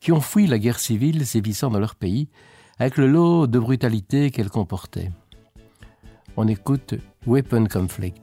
qui 0.00 0.10
ont 0.10 0.20
fui 0.20 0.48
la 0.48 0.58
guerre 0.58 0.80
civile 0.80 1.24
sévissant 1.24 1.70
dans 1.70 1.78
leur 1.78 1.94
pays 1.94 2.28
avec 2.80 2.96
le 2.96 3.06
lot 3.06 3.46
de 3.46 3.60
brutalité 3.60 4.32
qu'elle 4.32 4.50
comportait. 4.50 5.12
On 6.36 6.48
écoute 6.48 6.94
Weapon 7.28 7.66
Conflict. 7.66 8.20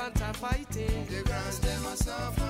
Elephants 0.00 0.22
are 0.22 0.34
fighting, 0.34 1.06
the 1.06 1.22
grass 1.24 1.58
them 1.58 1.84
a 1.86 1.96
suffer. 1.96 2.42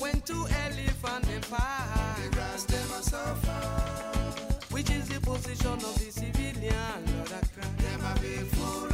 When 0.00 0.20
two 0.22 0.46
elephants 0.64 1.28
they 1.28 1.40
fight, 1.40 2.16
the 2.22 2.30
grass 2.34 2.64
them 2.64 2.90
a 2.98 3.02
suffer. 3.02 4.74
Which 4.74 4.90
is 4.90 5.08
the 5.08 5.20
position 5.20 5.72
of 5.72 5.94
the 5.98 6.10
civilian? 6.10 6.72
Lord, 7.16 7.32
I 7.32 7.46
cry. 7.54 7.68
Them 7.78 8.00
a 8.04 8.20
be 8.20 8.36
fool. 8.56 8.89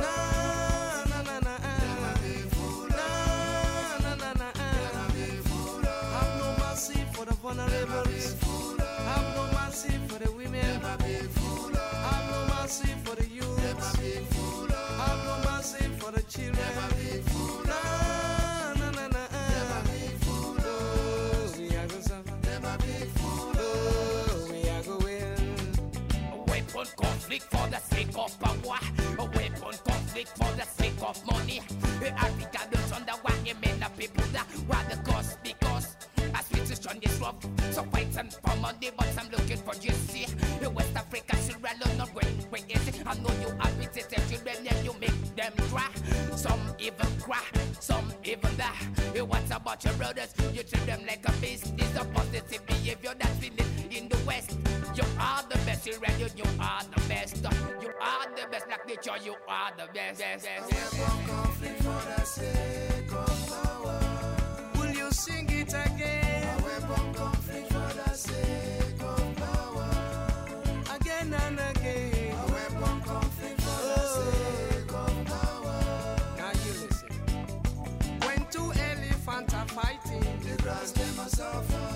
Conflict 27.27 27.45
for 27.51 27.69
the 27.71 27.81
sake 27.81 28.19
of 28.19 28.41
power. 28.41 28.79
A 29.19 29.25
weapon 29.25 29.79
conflict 29.85 30.29
for 30.37 30.53
the 30.57 30.63
sake 30.63 31.03
of 31.03 31.27
money. 31.27 31.61
The 31.99 32.11
Africa 32.11 32.61
don't 32.71 33.23
why 33.23 33.35
you 33.45 33.55
made 33.61 33.81
the 33.81 33.91
people 33.99 34.25
that 34.33 34.47
why 34.69 34.85
the 34.85 34.97
cost 35.11 35.43
because 35.43 35.97
a 36.19 36.43
situation 36.43 37.01
is 37.03 37.21
rough. 37.21 37.37
So 37.73 37.83
fights 37.85 38.17
and 38.17 38.33
for 38.33 38.57
money, 38.57 38.91
but 38.97 39.09
I'm 39.19 39.29
looking 39.31 39.57
for 39.57 39.75
justice. 39.75 40.35
The 40.61 40.71
West 40.71 40.95
Africa 40.95 41.37
Sierra 41.37 41.71
Leone 41.85 41.99
not 41.99 42.15
going 42.15 42.47
crazy. 42.49 43.03
I 43.05 43.15
know 43.15 43.31
you 43.41 43.51
have 43.59 43.73
visited 43.73 44.23
children 44.29 44.67
and 44.69 44.85
you 44.85 44.95
make 45.01 45.37
them 45.37 45.53
cry. 45.71 45.91
Some 46.37 46.61
even 46.79 47.11
cry, 47.19 47.43
some 47.81 48.13
even 48.23 48.57
die. 48.57 48.87
Hey, 49.13 49.23
What 49.23 49.51
about 49.51 49.85
your 49.85 49.95
brothers? 49.95 50.33
You 50.55 50.63
treat 50.63 50.87
them 50.87 51.01
like 51.07 51.26
Nature, 58.87 59.17
you 59.25 59.35
are 59.49 59.73
the 59.77 59.93
best. 59.93 60.21
best, 60.21 60.45
best, 60.45 60.71
best, 60.71 60.93
best. 60.93 61.29
conflict 61.29 61.83
for 61.83 62.01
the 62.07 62.25
sake 62.25 63.13
of 63.13 63.49
power. 63.51 64.01
Will 64.79 64.95
you 64.95 65.11
sing 65.11 65.49
it 65.51 65.69
again? 65.69 66.59
Away 66.61 66.79
from 66.87 67.15
conflict 67.15 67.67
for 67.73 67.91
the 67.99 68.15
sake 68.15 69.03
of 69.03 69.37
power. 69.37 69.91
Again 70.95 71.35
and 71.35 71.59
again. 71.59 72.35
Away 72.47 72.69
from 72.79 73.01
conflict 73.03 73.61
for 73.61 73.81
the 73.89 74.01
sake 74.07 74.93
of 74.93 75.25
power. 75.27 76.17
Now 76.39 76.53
you 76.65 76.73
listen. 76.87 77.09
When 78.25 78.47
two 78.53 78.73
elephants 78.91 79.53
are 79.55 79.69
fighting, 79.69 80.41
the 80.45 80.63
grass 80.63 80.93
them 80.93 81.29
suffer. 81.29 81.87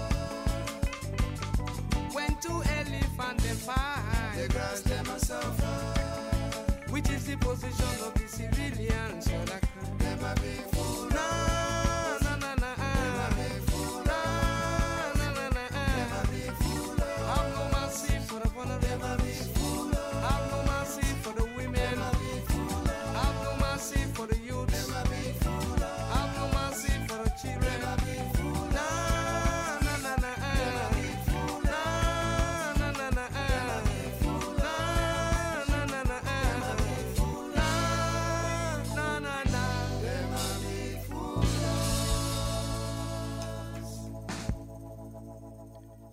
When 2.12 2.36
two 2.43 2.62
elephants 2.78 3.64
fight, 3.64 4.32
the 4.36 4.49
grass 4.49 4.80
them 4.80 5.07
suffer 5.18 5.99
position 7.37 8.07
of 8.07 8.14
the 8.14 8.26
civilians, 8.26 9.24
so 9.26 9.45
never. 9.99 10.80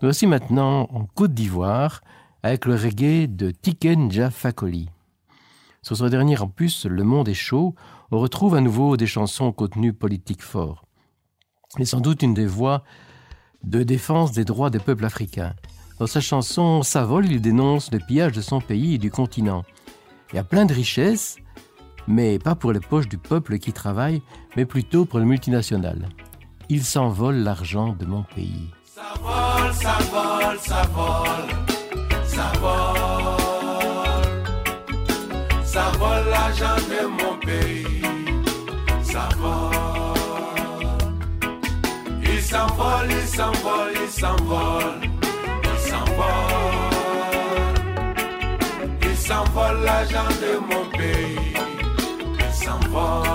Nous 0.08 0.12
voici 0.12 0.26
maintenant 0.26 0.88
en 0.94 1.04
Côte 1.04 1.34
d'Ivoire 1.34 2.00
avec 2.42 2.64
le 2.64 2.76
reggae 2.76 3.28
de 3.28 3.52
Tiken 3.52 4.10
Jah 4.10 4.30
Fakoly. 4.30 4.88
Sur 5.82 5.98
ce 5.98 6.06
dernier 6.06 6.40
opus, 6.42 6.86
Le 6.86 7.04
Monde 7.04 7.28
est 7.28 7.34
chaud, 7.34 7.76
on 8.12 8.20
retrouve 8.20 8.56
à 8.56 8.62
nouveau 8.62 8.96
des 8.96 9.06
chansons 9.06 9.48
au 9.48 9.52
contenu 9.52 9.92
politique 9.92 10.42
fort. 10.42 10.86
Et 11.78 11.84
sans 11.84 12.00
doute 12.00 12.24
une 12.24 12.34
des 12.34 12.46
voix 12.46 12.86
de 13.66 13.84
défense 13.84 14.32
des 14.32 14.46
droits 14.46 14.70
des 14.70 14.80
peuples 14.80 15.04
africains. 15.04 15.56
Dans 16.00 16.08
sa 16.08 16.22
chanson 16.22 16.84
Savol, 16.84 17.26
il 17.26 17.42
dénonce 17.42 17.92
le 17.92 18.00
pillage 18.00 18.32
de 18.32 18.40
son 18.40 18.62
pays 18.62 18.94
et 18.94 19.00
du 19.00 19.12
continent. 19.12 19.66
Il 20.32 20.38
y 20.38 20.40
a 20.40 20.46
plein 20.46 20.66
de 20.66 20.74
richesses, 20.74 21.36
mais 22.08 22.40
pas 22.40 22.56
pour 22.56 22.72
les 22.72 22.80
poches 22.80 23.10
du 23.10 23.18
peuple 23.18 23.60
qui 23.60 23.74
travaille, 23.74 24.22
mais 24.56 24.64
plutôt 24.64 25.04
pour 25.04 25.20
le 25.20 25.26
multinational. 25.26 26.08
Il 26.70 26.86
s'envole 26.86 27.36
l'argent 27.36 27.92
de 27.92 28.06
mon 28.06 28.24
pays. 28.24 28.70
Ça 28.98 29.14
vole, 29.22 29.74
ça 29.76 29.98
vole, 30.12 30.60
ça 30.60 30.82
vole, 30.96 31.52
ça 32.26 32.52
vole. 32.60 33.38
Ça 35.64 35.92
vole 36.00 36.26
l'argent 36.32 36.78
de 36.90 37.06
mon 37.06 37.36
pays, 37.46 38.02
ça 39.04 39.30
vole. 39.38 40.16
Il 42.24 42.42
s'envole, 42.42 43.12
il 43.12 43.28
s'envole, 43.28 43.94
il 44.04 44.10
s'envole, 44.10 45.02
il 45.64 45.80
s'envole. 45.90 46.96
Il 49.04 49.16
s'envole 49.16 49.80
l'argent 49.84 50.30
de 50.42 50.52
mon 50.70 50.86
pays, 50.98 51.54
il 52.40 52.52
s'envole. 52.52 53.28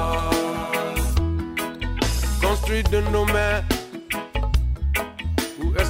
Construit 2.43 2.83
de 2.83 3.01
nos 3.13 3.27
mains 3.27 3.63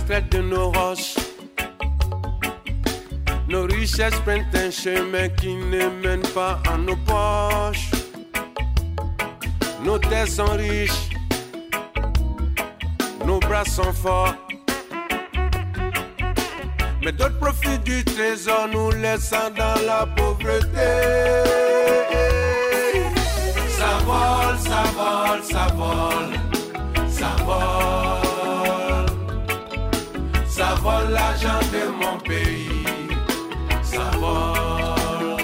de 0.09 0.42
nos 0.42 0.70
roches. 0.70 1.14
Nos 3.48 3.66
richesses 3.66 4.18
prennent 4.24 4.46
un 4.55 4.70
chemin 4.70 5.28
qui 5.28 5.55
ne 5.55 5.88
mène 6.03 6.22
pas 6.34 6.61
à 6.70 6.76
nos 6.76 6.96
poches. 6.96 7.90
Nos 9.84 9.98
terres 9.98 10.28
sont 10.28 10.57
riches, 10.57 11.11
nos 13.26 13.38
bras 13.40 13.64
sont 13.64 13.92
forts. 13.92 14.34
Mais 17.05 17.12
d'autres 17.12 17.38
profitent 17.38 17.84
du 17.84 18.05
trésor, 18.05 18.68
nous 18.72 18.90
laissant 18.90 19.50
dans 19.57 19.86
la 19.86 20.07
pauvreté. 20.07 20.90
Ça 23.78 23.98
vole, 24.07 24.59
ça 24.59 24.82
vole, 24.96 25.42
ça 25.42 25.66
vole, 25.74 27.11
ça 27.11 27.36
vole. 27.44 27.81
Pays. 32.32 33.08
Ça 33.82 34.10
vole. 34.18 35.36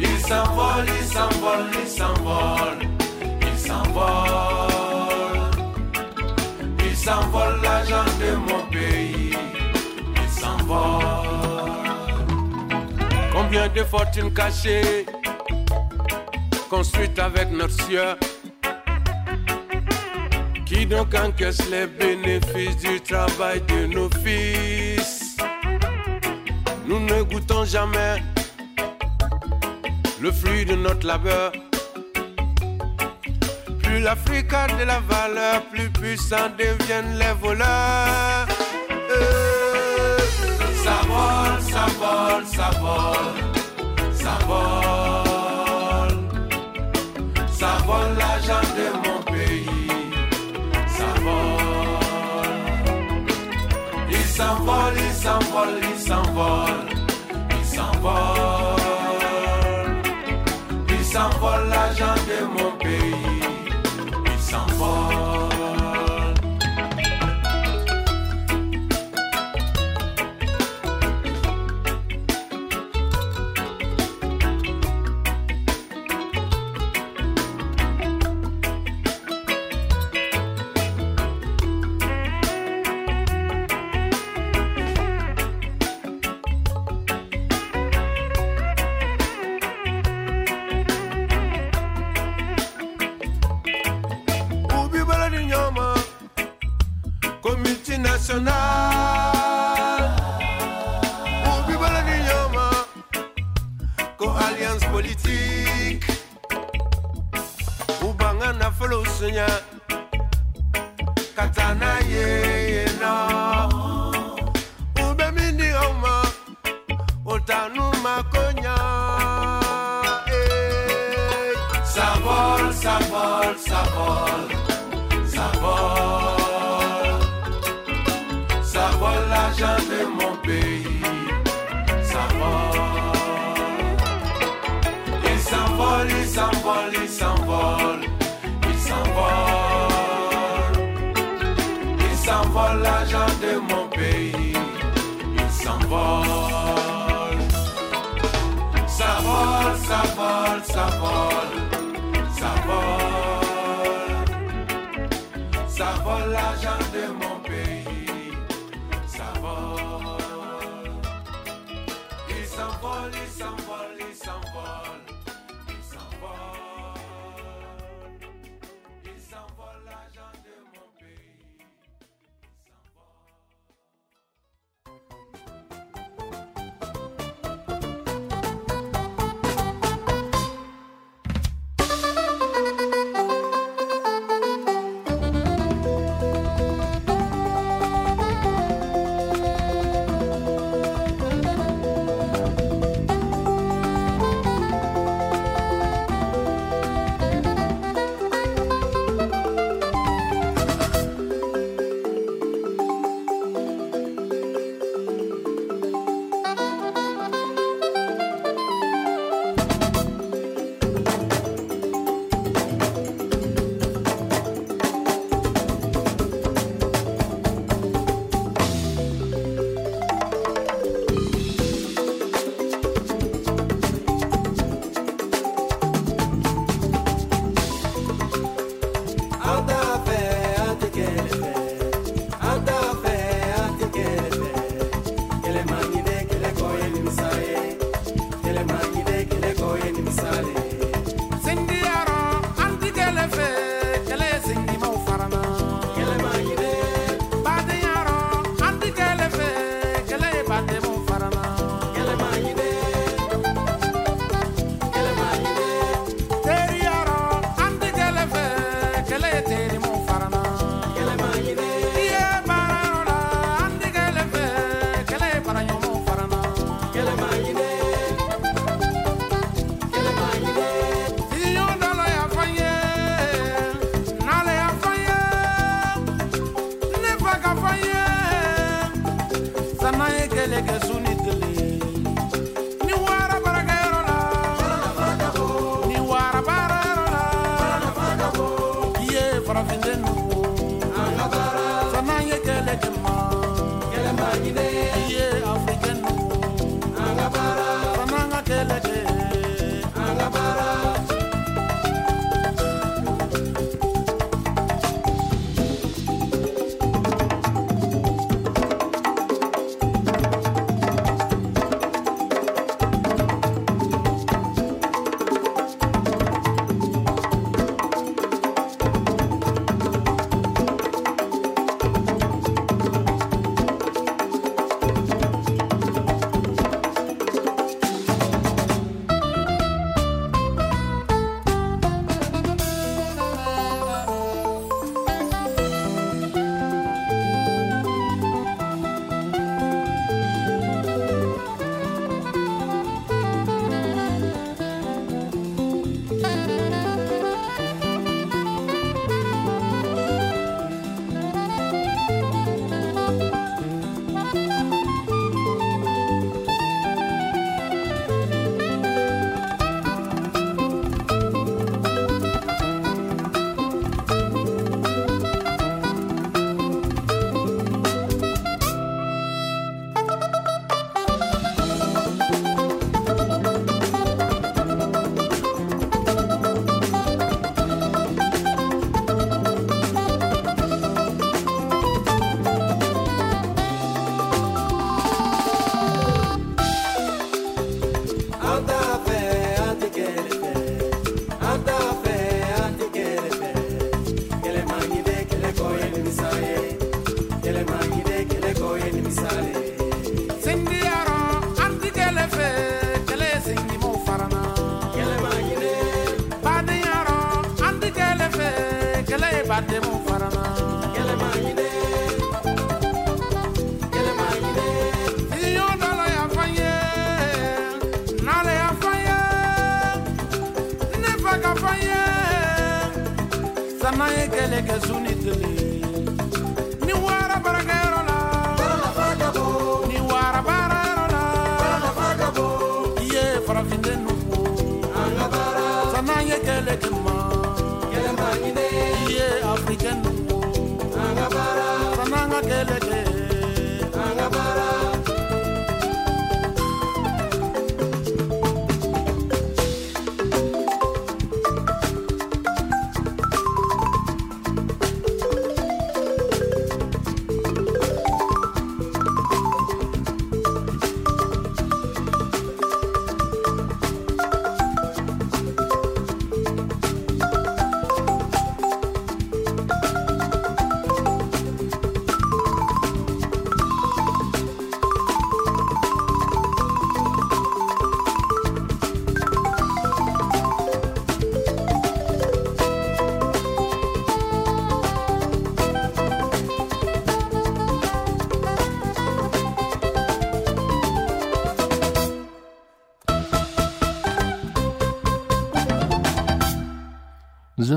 Il 0.00 0.18
s'envole, 0.28 0.86
il 1.00 1.06
s'envole, 1.14 1.66
il 1.82 1.88
s'envole. 1.98 2.80
Il 3.50 3.58
s'envole. 3.66 4.88
Il 6.88 6.96
s'envole 6.96 7.56
l'argent 7.62 8.08
de 8.22 8.30
mon 8.48 8.62
pays. 8.70 9.36
Il 10.22 10.28
s'envole. 10.40 11.04
Combien 13.32 13.68
de 13.68 13.82
fortunes 13.84 14.32
cachées, 14.32 15.06
construites 16.68 17.18
avec 17.18 17.50
notre 17.50 17.76
sueur. 17.84 18.16
Qui 20.66 20.84
donc 20.84 21.14
encaisse 21.14 21.62
les 21.70 21.86
bénéfices 21.86 22.76
du 22.76 23.00
travail 23.00 23.62
de 23.62 23.86
nos 23.86 24.10
fils? 24.22 25.17
Nous 26.88 27.00
ne 27.00 27.22
goûtons 27.22 27.66
jamais 27.66 28.22
le 30.22 30.32
fruit 30.32 30.64
de 30.64 30.74
notre 30.74 31.06
labeur. 31.06 31.52
Plus 33.82 34.00
l'Afrique 34.00 34.50
a 34.54 34.66
de 34.68 34.84
la 34.84 35.00
valeur, 35.00 35.62
plus 35.70 35.90
puissants 35.90 36.50
deviennent 36.58 37.18
les 37.18 37.34
voleurs. 37.42 38.46
Euh, 39.10 40.18
ça 40.82 41.00
vole, 41.10 41.60
ça 41.72 41.86
vole, 42.00 42.46
ça 42.56 42.70
vole, 42.80 43.38
ça 44.14 44.38
vole. 44.46 46.18
Ça 47.50 47.72
vole 47.86 48.16
l'argent 48.16 48.66
de 48.78 48.86
mon 49.06 49.20
pays. 49.30 49.66
Ça 50.96 51.10
vole. 51.20 51.68
Il 54.10 54.24
s'envole, 54.24 54.94
il 54.96 55.14
s'envole, 55.22 55.80
il 55.82 55.97
vó, 56.38 56.66
em 57.50 57.64
São 57.64 57.90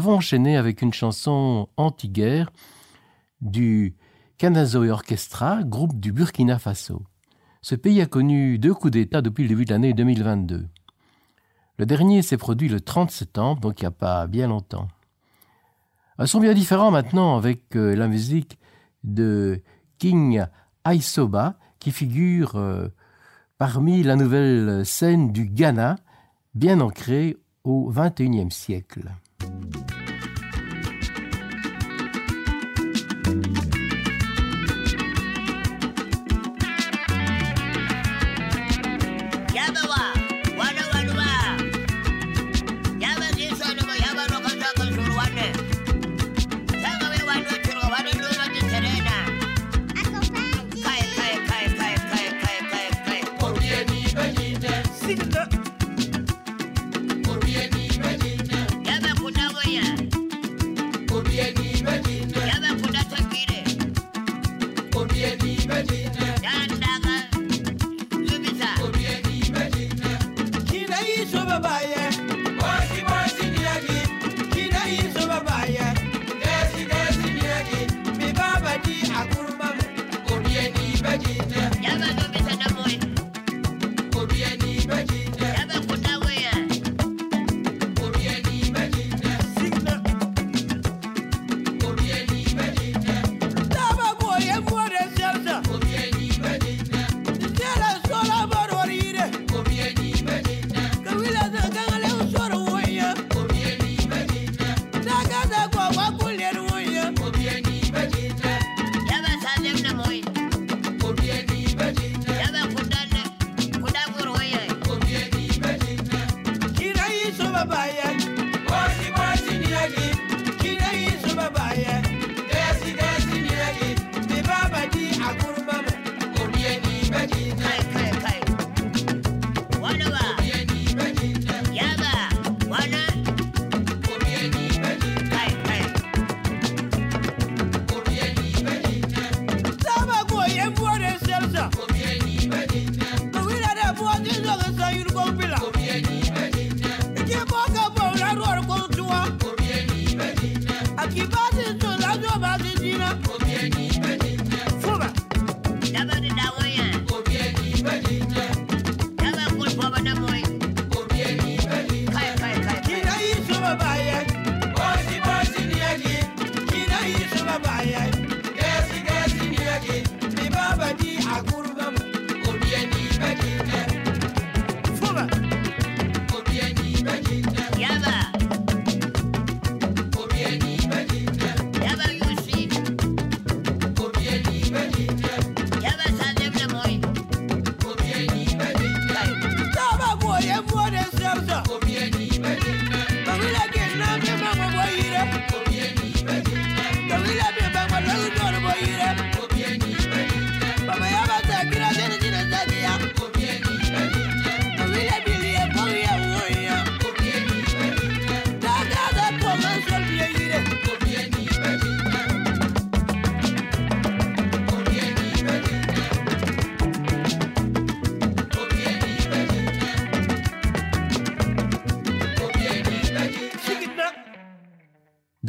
avons 0.02 0.16
enchaîné 0.16 0.58
avec 0.58 0.82
une 0.82 0.94
chanson 0.94 1.70
anti-guerre 1.78 2.50
du 3.40 3.96
Kanazoe 4.40 4.90
Orchestra, 4.90 5.62
groupe 5.62 6.00
du 6.00 6.12
Burkina 6.12 6.58
Faso. 6.58 7.04
Ce 7.62 7.76
pays 7.76 8.02
a 8.02 8.08
connu 8.08 8.58
deux 8.58 8.74
coups 8.74 8.94
d'État 8.94 9.22
depuis 9.22 9.44
le 9.44 9.50
début 9.50 9.66
de 9.66 9.70
l'année 9.70 9.94
2022. 9.94 10.68
Le 11.78 11.86
dernier 11.86 12.24
s'est 12.24 12.38
produit 12.38 12.68
le 12.68 12.82
30 12.82 13.12
septembre, 13.12 13.62
donc 13.62 13.80
il 13.80 13.84
n'y 13.84 13.90
a 13.90 13.92
pas 13.92 14.26
bien 14.26 14.48
longtemps. 14.48 14.88
Un 16.18 16.26
son 16.26 16.40
bien 16.40 16.56
différent 16.56 16.90
maintenant 16.90 17.38
avec 17.38 17.76
euh, 17.76 17.96
la 17.96 18.08
musique 18.08 18.58
de 19.04 19.62
King 20.00 20.44
Aisoba 20.84 21.60
qui 21.78 21.92
figure 21.92 22.56
euh, 22.56 22.88
parmi 23.60 24.02
la 24.02 24.16
nouvelle 24.16 24.84
scène 24.84 25.32
du 25.32 25.46
Ghana, 25.46 25.98
bien 26.56 26.80
ancrée 26.80 27.38
au 27.64 27.94
XXIe 27.94 28.50
siècle. 28.50 29.12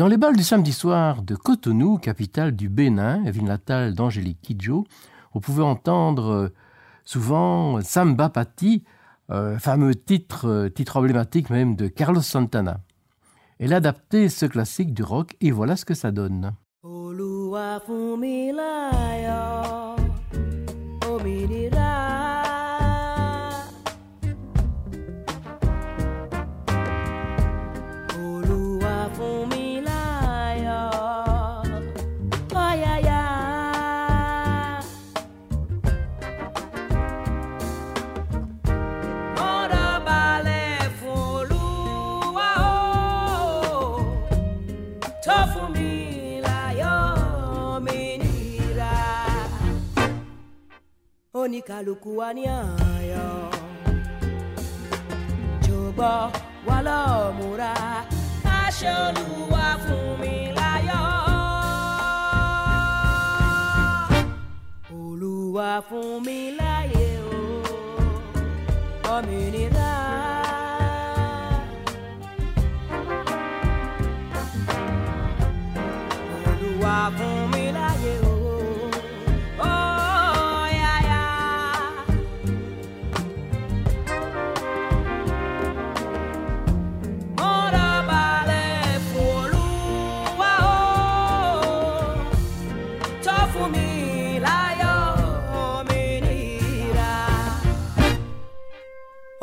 Dans 0.02 0.08
les 0.08 0.16
balles 0.16 0.34
du 0.34 0.42
samedi 0.42 0.72
soir 0.72 1.22
de 1.22 1.36
Cotonou, 1.36 1.96
capitale 1.96 2.56
du 2.56 2.68
Bénin, 2.68 3.22
ville 3.30 3.44
natale 3.44 3.94
d'Angélique 3.94 4.40
Kidjo, 4.42 4.84
vous 5.32 5.38
pouvez 5.38 5.62
entendre 5.62 6.28
euh, 6.28 6.48
souvent 7.04 7.80
Samba 7.82 8.28
Pati, 8.28 8.82
euh, 9.30 9.60
fameux 9.60 9.94
titre, 9.94 10.48
euh, 10.48 10.68
titre 10.68 10.96
emblématique 10.96 11.50
même 11.50 11.76
de 11.76 11.86
Carlos 11.86 12.20
Santana. 12.20 12.80
Elle 13.60 13.72
a 13.72 13.76
adapté 13.76 14.28
ce 14.28 14.44
classique 14.44 14.92
du 14.92 15.04
rock 15.04 15.36
et 15.40 15.52
voilà 15.52 15.76
ce 15.76 15.84
que 15.84 15.94
ça 15.94 16.10
donne. 16.10 16.50
Oníkàlùkù 51.42 52.10
wa 52.18 52.28
ní 52.36 52.42
àyọ̀ 52.94 53.30
jọ̀gbọ́ 55.64 56.14
wa 56.68 56.78
lọ́ọ́ 56.86 57.34
múra 57.38 57.72
aṣọ 58.60 58.92
olúwa 59.08 59.66
fún 59.84 60.06
mi 60.20 60.34
láyọ̀. 60.58 61.06
olúwa 65.02 65.70
fún 65.88 66.10
mi 66.26 66.38
láyé 66.60 67.06
o 67.38 67.40
òmìnira. 69.14 69.90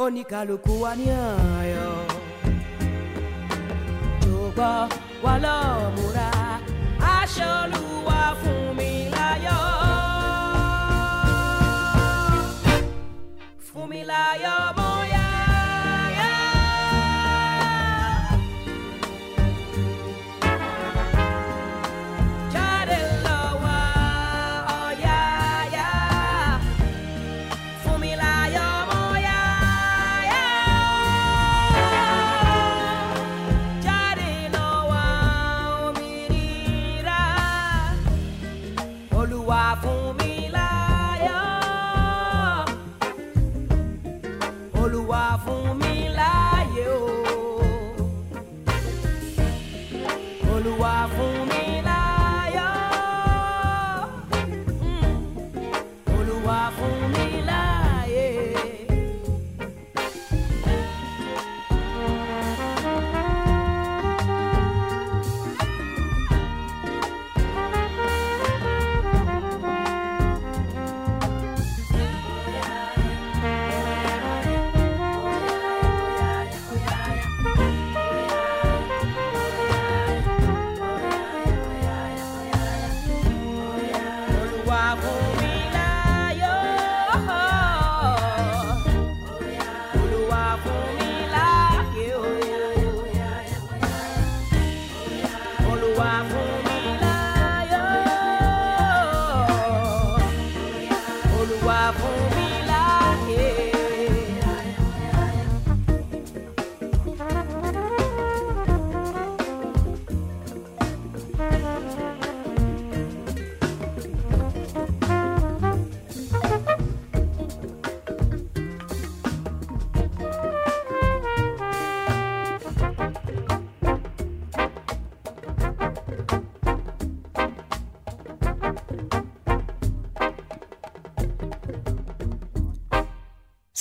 Oníkàlùkù 0.09 0.71
wa 0.83 0.91
ní 0.99 1.05
ayọ̀ 1.59 1.91
jọ̀gbọ́ 4.23 4.73
wa 5.23 5.33
lọ́ọ́ 5.43 5.91
múra 5.95 6.29
aṣọ 7.15 7.47
olúwa 7.61 8.19
fún 8.41 8.61
mi 8.77 8.89
láyọ̀. 9.15 9.61
fún 13.67 13.83
mi 13.91 13.99
láyọ̀ 14.11 14.59
mo 14.77 14.78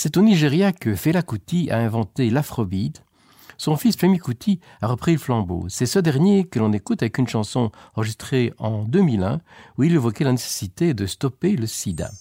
C'est 0.01 0.15
au 0.15 0.21
Nigeria 0.21 0.71
que 0.71 0.95
Fela 0.95 1.21
Kuti 1.21 1.69
a 1.71 1.79
inventé 1.79 2.29
l'afrobeat. 2.29 3.03
Son 3.57 3.75
fils 3.75 3.97
Femi 3.97 4.17
Kuti 4.17 4.61
a 4.81 4.87
repris 4.87 5.11
le 5.11 5.17
flambeau. 5.17 5.65
C'est 5.67 5.85
ce 5.85 5.99
dernier 5.99 6.45
que 6.45 6.57
l'on 6.57 6.71
écoute 6.71 7.03
avec 7.03 7.17
une 7.17 7.27
chanson 7.27 7.69
enregistrée 7.95 8.53
en 8.59 8.85
2001 8.85 9.41
où 9.77 9.83
il 9.83 9.93
évoquait 9.93 10.23
la 10.23 10.31
nécessité 10.31 10.93
de 10.93 11.05
stopper 11.05 11.57
le 11.57 11.67
sida. 11.67 12.11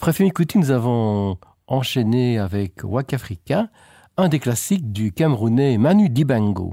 Après 0.00 0.14
Femi 0.14 0.30
Kuti, 0.30 0.56
nous 0.56 0.70
avons 0.70 1.36
enchaîné 1.66 2.38
avec 2.38 2.84
Wak 2.84 3.12
Africa, 3.12 3.68
un 4.16 4.28
des 4.28 4.38
classiques 4.38 4.92
du 4.92 5.12
Camerounais 5.12 5.76
Manu 5.76 6.08
Dibango. 6.08 6.72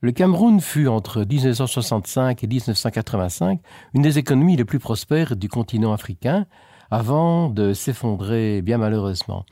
Le 0.00 0.12
Cameroun 0.12 0.58
fut 0.58 0.88
entre 0.88 1.26
1965 1.26 2.42
et 2.42 2.46
1985 2.46 3.60
une 3.92 4.00
des 4.00 4.16
économies 4.16 4.56
les 4.56 4.64
plus 4.64 4.78
prospères 4.78 5.36
du 5.36 5.50
continent 5.50 5.92
africain, 5.92 6.46
avant 6.90 7.50
de 7.50 7.74
s'effondrer 7.74 8.62
bien 8.62 8.78
malheureusement. 8.78 9.44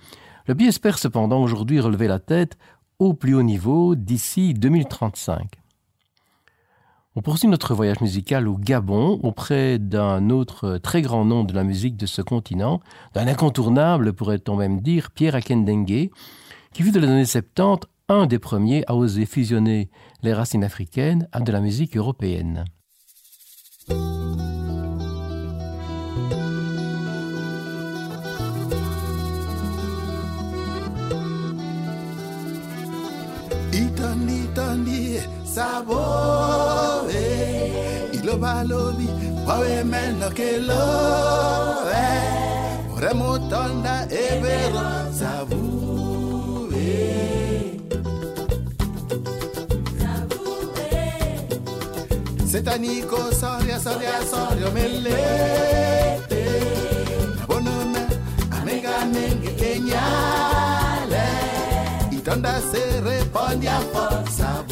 Le 0.46 0.54
pays 0.54 0.68
espère 0.68 0.96
cependant 0.96 1.42
aujourd'hui 1.42 1.80
relever 1.80 2.08
la 2.08 2.18
tête 2.18 2.56
au 2.98 3.12
plus 3.12 3.34
haut 3.34 3.42
niveau 3.42 3.94
d'ici 3.94 4.54
2035. 4.54 5.58
On 7.18 7.22
poursuit 7.22 7.48
notre 7.48 7.74
voyage 7.74 8.02
musical 8.02 8.46
au 8.46 8.58
Gabon 8.58 9.18
auprès 9.22 9.78
d'un 9.78 10.28
autre 10.28 10.76
très 10.76 11.00
grand 11.00 11.24
nom 11.24 11.44
de 11.44 11.54
la 11.54 11.64
musique 11.64 11.96
de 11.96 12.04
ce 12.04 12.20
continent, 12.20 12.80
d'un 13.14 13.26
incontournable 13.26 14.12
pourrait-on 14.12 14.54
même 14.54 14.82
dire, 14.82 15.10
Pierre 15.10 15.34
Akendengue, 15.34 16.10
qui 16.74 16.82
fut 16.82 16.92
de 16.92 17.00
les 17.00 17.08
années 17.08 17.24
70 17.24 17.88
un 18.10 18.26
des 18.26 18.38
premiers 18.38 18.84
à 18.86 18.94
oser 18.94 19.24
fusionner 19.24 19.88
les 20.22 20.34
racines 20.34 20.62
africaines 20.62 21.26
à 21.32 21.40
de 21.40 21.50
la 21.50 21.60
musique 21.60 21.96
européenne. 21.96 22.66
itandi 33.72 34.38
tandi 34.54 35.20
sabowe 35.54 37.24
iloba 38.12 38.64
lobi 38.64 39.08
wawe 39.46 39.84
meno 39.84 40.28
kelowe 40.30 42.04
ore 42.96 43.12
motonda 43.14 43.94
evero 44.10 44.84
sabuwe 45.18 46.86
Setanico, 52.46 53.18
soria, 53.34 53.78
soria, 53.78 54.22
soria, 54.24 54.70
mellette 54.70 56.35
quando 62.36 62.46
a 62.48 62.60
serra 62.60 63.24
pode 63.32 63.66
a 63.66 63.80
força 63.80 64.64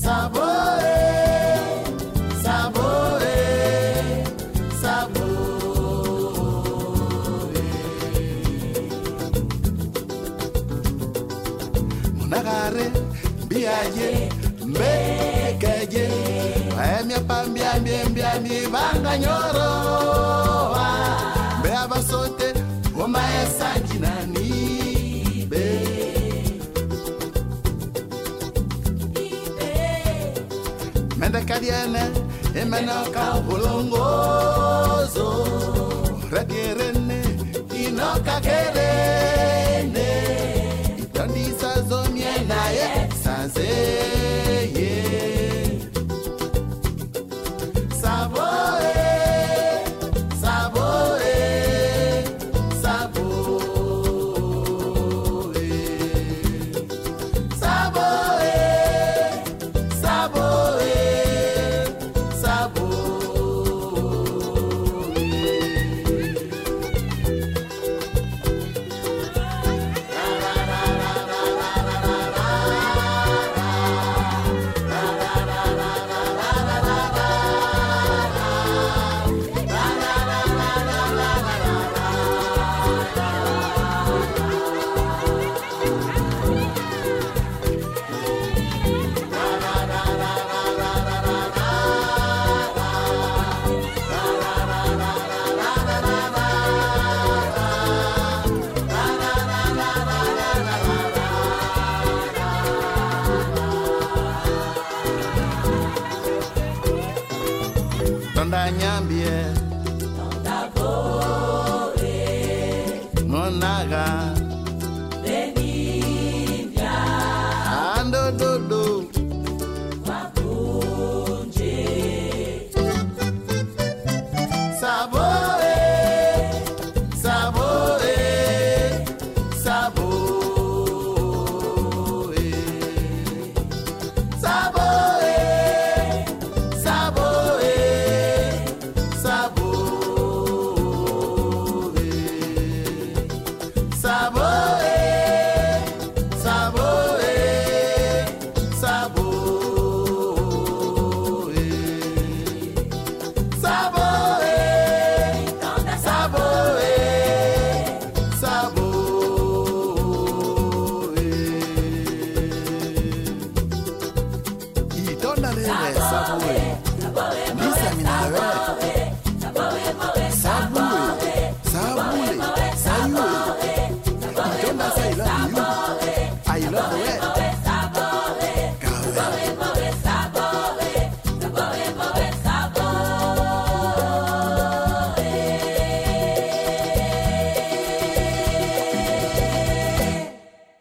Sabore, 0.00 1.04
sabore, 2.42 3.38
sabore, 4.80 4.80
sabore. 4.80 5.60
Munagare, 12.16 12.86
biaye, 13.48 14.28
mbekaye, 14.66 16.04
mbia, 17.04 17.20
mbia, 17.20 17.74
mbia, 17.78 18.04
mbia, 18.08 18.34
mbia, 18.40 18.40
mbia, 18.40 18.68
mbia, 18.68 19.49
acadienne 31.50 31.98
et 32.54 32.64
menoka 32.64 33.40
bolongozo 33.46 35.28
radierne 36.30 37.22
inokakele 37.74 38.90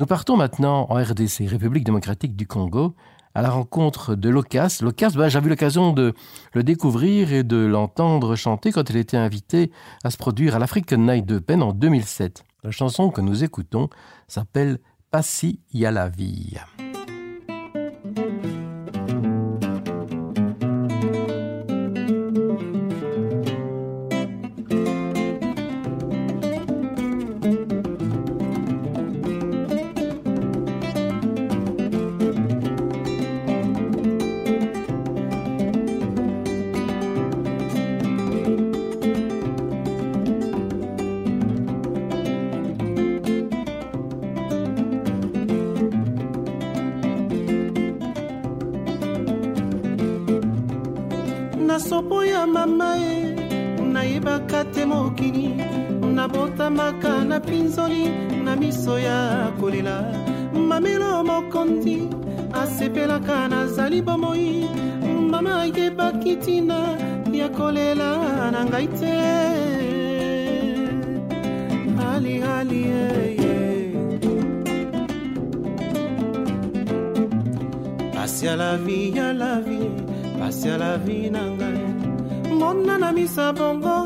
Partons 0.10 0.38
maintenant 0.38 0.88
en 0.90 0.96
RDC, 0.96 1.46
République 1.48 1.84
démocratique 1.84 2.36
du 2.36 2.48
Congo, 2.48 2.96
à 3.36 3.44
la 3.44 3.52
rencontre 3.52 4.16
de 4.16 4.28
Locas. 4.28 4.80
Locas, 4.82 5.12
bah, 5.16 5.30
j'avais 5.30 5.46
eu 5.46 5.50
l'occasion 5.50 5.94
de 5.94 6.16
le 6.54 6.64
découvrir 6.64 7.32
et 7.32 7.44
de 7.44 7.58
l'entendre 7.58 8.36
chanter 8.36 8.72
quand 8.72 8.90
il 8.90 8.98
était 8.98 9.18
invité 9.18 9.70
à 10.04 10.10
se 10.10 10.18
produire 10.18 10.56
à 10.56 10.60
l'African 10.60 10.98
Night 10.98 11.28
de 11.28 11.38
Pen 11.38 11.62
en 11.62 11.74
2007. 11.74 12.44
La 12.64 12.72
chanson 12.72 13.12
que 13.12 13.22
nous 13.22 13.44
écoutons 13.44 13.88
s'appelle 14.28 14.80
Passi 15.12 15.60
vie. 16.10 16.58
Nabotamaka 56.80 57.26
na 57.26 57.40
mpinzoli 57.40 58.10
na 58.44 58.56
miso 58.56 59.00
ya 59.00 59.52
kolela. 59.60 60.04
Mamelo 60.54 61.24
mokonzi 61.24 62.10
asepelaka 62.54 63.48
nazali 63.48 64.02
bomoi. 64.02 64.68
Mama 65.32 65.62
ayebaki 65.62 66.36
ntina 66.36 66.98
ya 67.32 67.50
kolela 67.50 68.52
na 68.52 68.66
ngai 68.66 68.88
te. 68.88 69.16
Halihali 71.98 72.82
yeye 72.84 73.94
pasi 78.14 78.46
ya 78.46 78.56
la 78.56 78.78
vie 78.78 79.12
ya 79.16 79.34
la 79.34 79.62
vie 79.62 79.92
pasi 80.40 80.68
ya 80.68 80.78
la 80.78 80.98
vie 80.98 81.30
na 81.30 81.44
ngai. 81.52 81.80
Mona 82.60 82.98
na 82.98 83.12
misa 83.12 83.54
bongo 83.54 83.99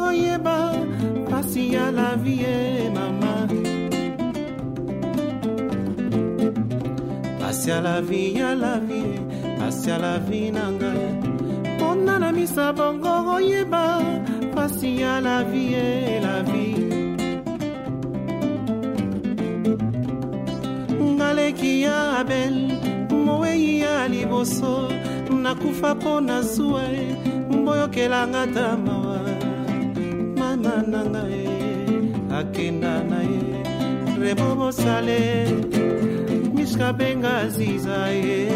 si 1.54 1.76
à 1.76 1.92
la 1.92 2.16
vie 2.16 2.42
est 2.42 2.90
maman. 2.98 3.48
Passe 7.40 7.68
la 7.88 8.02
vie, 8.02 8.42
à 8.42 8.56
la 8.56 8.80
vie, 8.90 9.14
passe 9.60 9.88
à 9.88 9.98
la 10.00 10.18
vie 10.18 10.52
nanga. 10.52 10.94
Pona 11.78 12.18
na 12.24 12.32
misa 12.32 12.74
bongo 12.74 13.38
yeba, 13.52 13.86
passe 14.56 14.84
à 15.14 15.22
la 15.28 15.44
vie 15.52 15.76
la 16.26 16.38
vie. 16.50 16.82
Ngaleki 21.16 21.74
ya 21.86 22.00
abel, 22.22 22.58
moe 23.26 23.54
ya 23.84 24.08
liboso, 24.08 24.76
nakufa 25.44 25.94
po 26.02 26.20
na 26.20 26.42
zuwe, 26.42 26.88
mboyokelanga 27.52 28.44
tamawa. 28.56 29.14
na 30.56 30.56
na 30.56 31.02
na 31.04 31.04
na 31.04 31.43
akenda 32.64 33.04
na 33.04 33.22
ye. 33.22 33.64
Rebo 34.20 34.56
bosale 34.56 35.46
miska 36.54 36.94
benga 36.94 37.50
ziza 37.50 38.08
ye. 38.08 38.48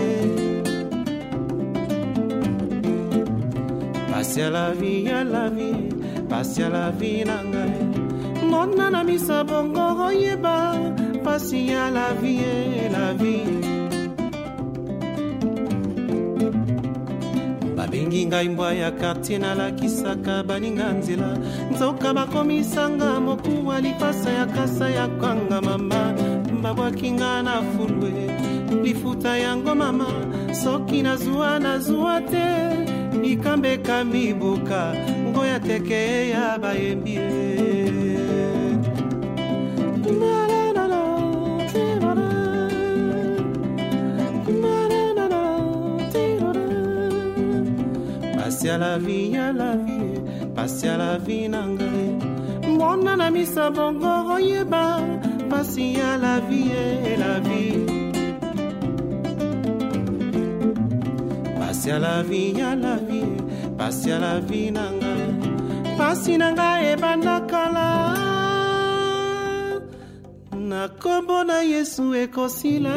Pasi 4.12 4.40
ya 4.40 4.50
la 4.50 4.72
vie 4.72 5.04
ya 5.04 5.24
la 5.24 5.50
vie 5.50 5.92
pasi 6.30 6.62
ya 6.62 6.70
la 6.70 6.92
vie 6.92 7.26
na 7.26 7.44
ngai. 7.44 8.50
Mona 8.50 8.90
na 8.90 9.04
misa 9.04 9.44
bongo 9.44 10.06
oyeba 10.08 10.94
pasi 11.24 11.68
ya 11.68 11.90
la 11.90 12.14
vie 12.14 12.54
ye 12.76 12.90
la 12.90 13.14
ngai 18.28 18.50
mbwa 18.50 18.74
ya 18.74 18.92
kartier 18.92 19.40
nalakisaka 19.40 20.44
baninga 20.44 20.92
nzela. 20.94 21.38
Nzoka 21.72 22.14
bakomisanga 22.14 23.20
mokuwa 23.20 23.82
lipasa 23.82 24.30
ya 24.30 24.46
kasa 24.46 24.90
ya 24.90 25.08
kwanga 25.08 25.62
mama. 25.62 26.14
Babwaki 26.62 27.12
nga 27.12 27.44
na 27.44 27.62
fulwe 27.62 28.12
lifuta 28.84 29.38
yango 29.38 29.76
mama. 29.76 30.08
Soki 30.52 31.02
nazwa 31.02 31.60
nazwa 31.60 32.22
te 32.22 32.48
ikambeka 33.24 34.04
mibuka 34.04 34.94
ngoya 35.28 35.60
teke 35.60 36.30
ya 36.30 36.58
bayembi 36.60 37.20
pasi 48.68 48.74
ya 48.74 48.78
la 48.78 48.98
vie 48.98 49.32
ya 49.32 49.54
la 49.54 49.76
vie 49.78 50.20
pasi 50.56 50.88
ya 50.88 50.98
la 50.98 51.18
vie 51.18 51.48
na 51.48 51.62
ngai 51.68 52.20
mbona 52.74 53.16
na 53.16 53.30
misa 53.32 53.72
bongo 53.72 54.34
oyeba 54.36 55.00
pasi 55.50 55.96
ya 55.96 56.18
la 56.18 56.40
vie 56.40 56.84
ye 57.06 57.16
la 57.18 57.40
vie. 57.40 57.86
Pasi 61.60 61.90
ya 61.90 62.00
la 62.00 62.24
vie 62.24 62.54
ya 62.60 62.76
la 62.76 62.96
vie 63.08 63.40
pasi 63.78 64.10
ya 64.10 64.20
la 64.20 64.40
vie 64.40 64.72
na 64.72 64.92
ngai 64.92 65.28
pasi 65.98 66.38
na 66.38 66.52
ngai 66.52 66.92
ebanda 66.92 67.38
kala. 67.52 67.90
Na 70.70 70.90
kombo 71.02 71.44
na 71.48 71.62
yesu 71.62 72.04
ekosila 72.24 72.96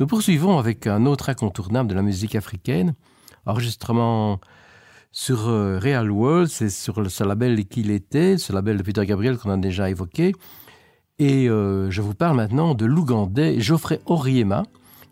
Nous 0.00 0.06
poursuivons 0.06 0.58
avec 0.58 0.86
un 0.86 1.06
autre 1.06 1.28
incontournable 1.28 1.88
de 1.88 1.94
la 1.94 2.02
musique 2.02 2.34
africaine, 2.34 2.94
enregistrement 3.46 4.40
sur 5.12 5.48
euh, 5.48 5.78
Real 5.78 6.10
World, 6.10 6.48
c'est 6.48 6.70
sur 6.70 7.00
le- 7.00 7.08
ce 7.08 7.22
label 7.22 7.64
qu'il 7.66 7.90
était, 7.92 8.36
ce 8.36 8.52
label 8.52 8.76
de 8.78 8.82
Peter 8.82 9.06
Gabriel 9.06 9.38
qu'on 9.38 9.50
a 9.50 9.56
déjà 9.56 9.88
évoqué. 9.88 10.32
Et 11.20 11.48
euh, 11.48 11.90
je 11.92 12.02
vous 12.02 12.14
parle 12.14 12.36
maintenant 12.36 12.74
de 12.74 12.84
l'Ougandais 12.84 13.60
Geoffrey 13.60 14.00
Oriema. 14.06 14.64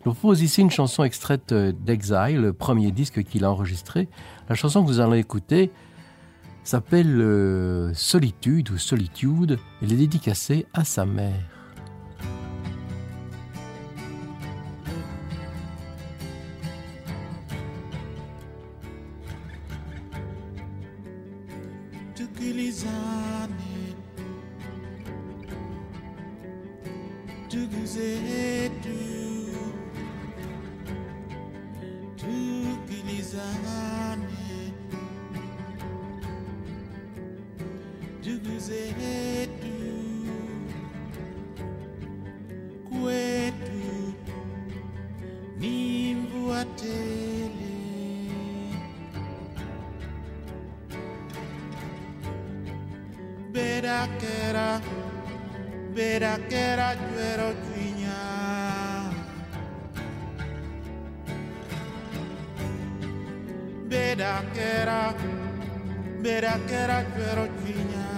Je 0.03 0.09
vous 0.09 0.13
propose 0.15 0.41
ici 0.41 0.59
une 0.59 0.71
chanson 0.71 1.05
extraite 1.05 1.53
euh, 1.53 1.71
d'Exile, 1.71 2.41
le 2.41 2.51
premier 2.51 2.91
disque 2.91 3.23
qu'il 3.23 3.45
a 3.45 3.51
enregistré. 3.51 4.09
La 4.49 4.55
chanson 4.55 4.81
que 4.83 4.87
vous 4.87 4.99
allez 4.99 5.19
écouter 5.19 5.71
s'appelle 6.65 7.91
Solitude 7.93 8.69
ou 8.71 8.77
Solitude. 8.77 9.59
Elle 9.81 9.93
est 9.93 9.97
dédicacée 9.97 10.65
à 10.73 10.83
sa 10.83 11.05
mère. 11.05 11.52
Ndugu 27.53 27.85
zetu 27.85 28.97
tukilizane 32.15 33.73
ndugu 38.19 38.53
zetu 38.67 39.73
berakera 53.53 54.81
berakera 55.93 56.89
juero 56.97 57.49
juinya 57.61 58.21
berakera 63.89 65.13
berakera 66.23 66.97
juero 67.13 67.45
juinya 67.61 68.09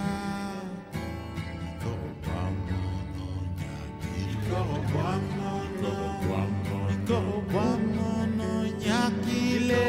nyakile 8.80 9.86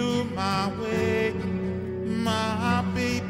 blew 0.00 0.24
my 0.34 0.72
way, 0.80 1.32
my 2.24 2.82
baby. 2.94 3.20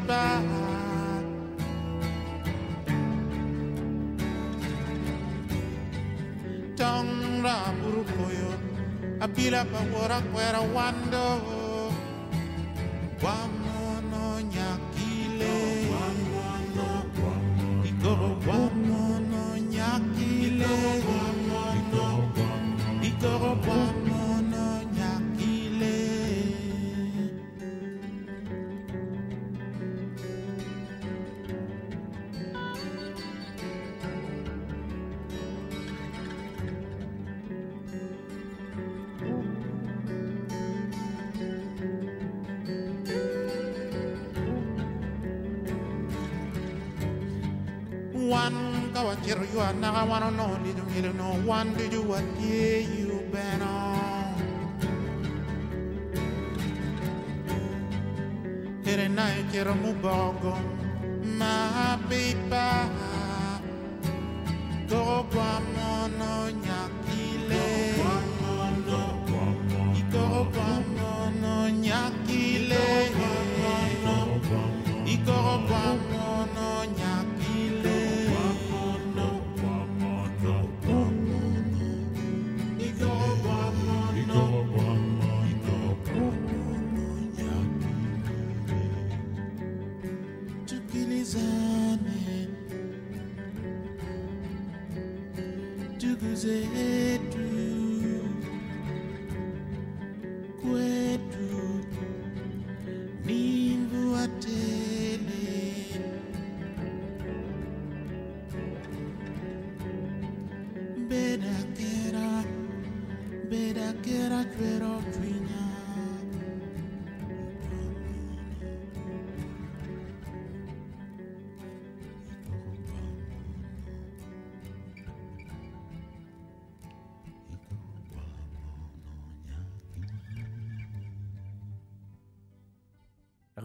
Tongra 6.79 7.57
burukoyo, 7.79 8.51
abila 9.19 9.65
pawara 9.65 10.21
kwera 10.31 10.61
wando. 10.75 11.25
Wam 13.23 13.60
wanna 50.11 50.29
know, 50.31 50.57
need 50.57 50.75
to 50.75 50.81
really 50.83 51.13
know. 51.13 51.31
One, 51.45 51.73
do 51.73 51.85
you 51.85 52.01
what 52.01 52.21
year 52.37 52.81
you 52.81 53.23
been 53.31 53.61
on? 53.61 54.35
It 58.83 58.99
ain't 58.99 59.15
night, 59.15 59.49
get 59.53 59.67
a 59.67 59.73
move 59.73 60.05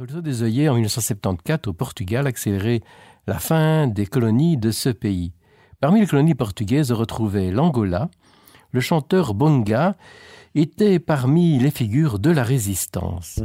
Révolution 0.07 0.23
des 0.23 0.43
œillets 0.45 0.69
en 0.69 0.75
1974 0.75 1.67
au 1.67 1.73
Portugal 1.73 2.29
accélérait 2.29 2.81
la 3.27 3.41
fin 3.41 3.89
des 3.89 4.07
colonies 4.07 4.57
de 4.57 4.71
ce 4.71 4.89
pays. 4.89 5.33
Parmi 5.81 5.99
les 5.99 6.07
colonies 6.07 6.37
portugaises, 6.37 6.93
retrouvait 6.93 7.51
l'Angola. 7.51 8.09
Le 8.71 8.81
chanteur 8.81 9.35
Bonga 9.35 9.97
était 10.55 11.01
parmi 11.01 11.59
les 11.59 11.73
figures 11.73 12.21
de 12.21 12.31
la 12.31 12.45
résistance. 12.45 13.41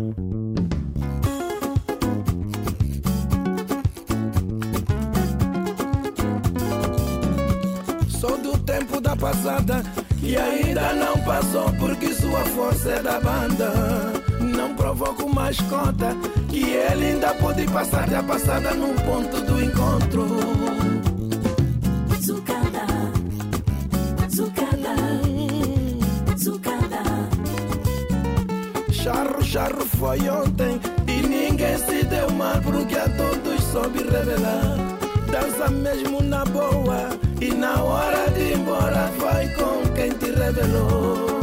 Ainda. 13.26 14.31
Provoco 14.82 15.30
mais 15.30 15.58
conta 15.62 16.18
que 16.50 16.64
ele 16.64 17.12
ainda 17.12 17.36
pode 17.36 17.68
passar 17.68 18.10
da 18.10 18.24
passada 18.24 18.74
num 18.74 18.96
ponto 18.96 19.40
do 19.42 19.64
encontro. 19.64 20.26
Zucada, 22.20 22.88
zucada, 24.28 24.96
zucada. 26.36 27.04
Charro, 28.92 29.44
charro 29.44 29.86
foi 29.86 30.28
ontem 30.28 30.82
e 31.08 31.28
ninguém 31.28 31.78
se 31.78 32.04
deu 32.06 32.32
mal 32.32 32.60
porque 32.64 32.96
a 32.96 33.08
todos 33.08 33.64
soube 33.66 34.00
revelar. 34.00 34.78
Dança 35.32 35.70
mesmo 35.70 36.24
na 36.24 36.44
boa 36.46 37.08
e 37.40 37.52
na 37.54 37.84
hora 37.84 38.32
de 38.32 38.42
ir 38.42 38.58
embora 38.58 39.12
vai 39.20 39.48
com 39.50 39.88
quem 39.94 40.10
te 40.10 40.32
revelou. 40.32 41.41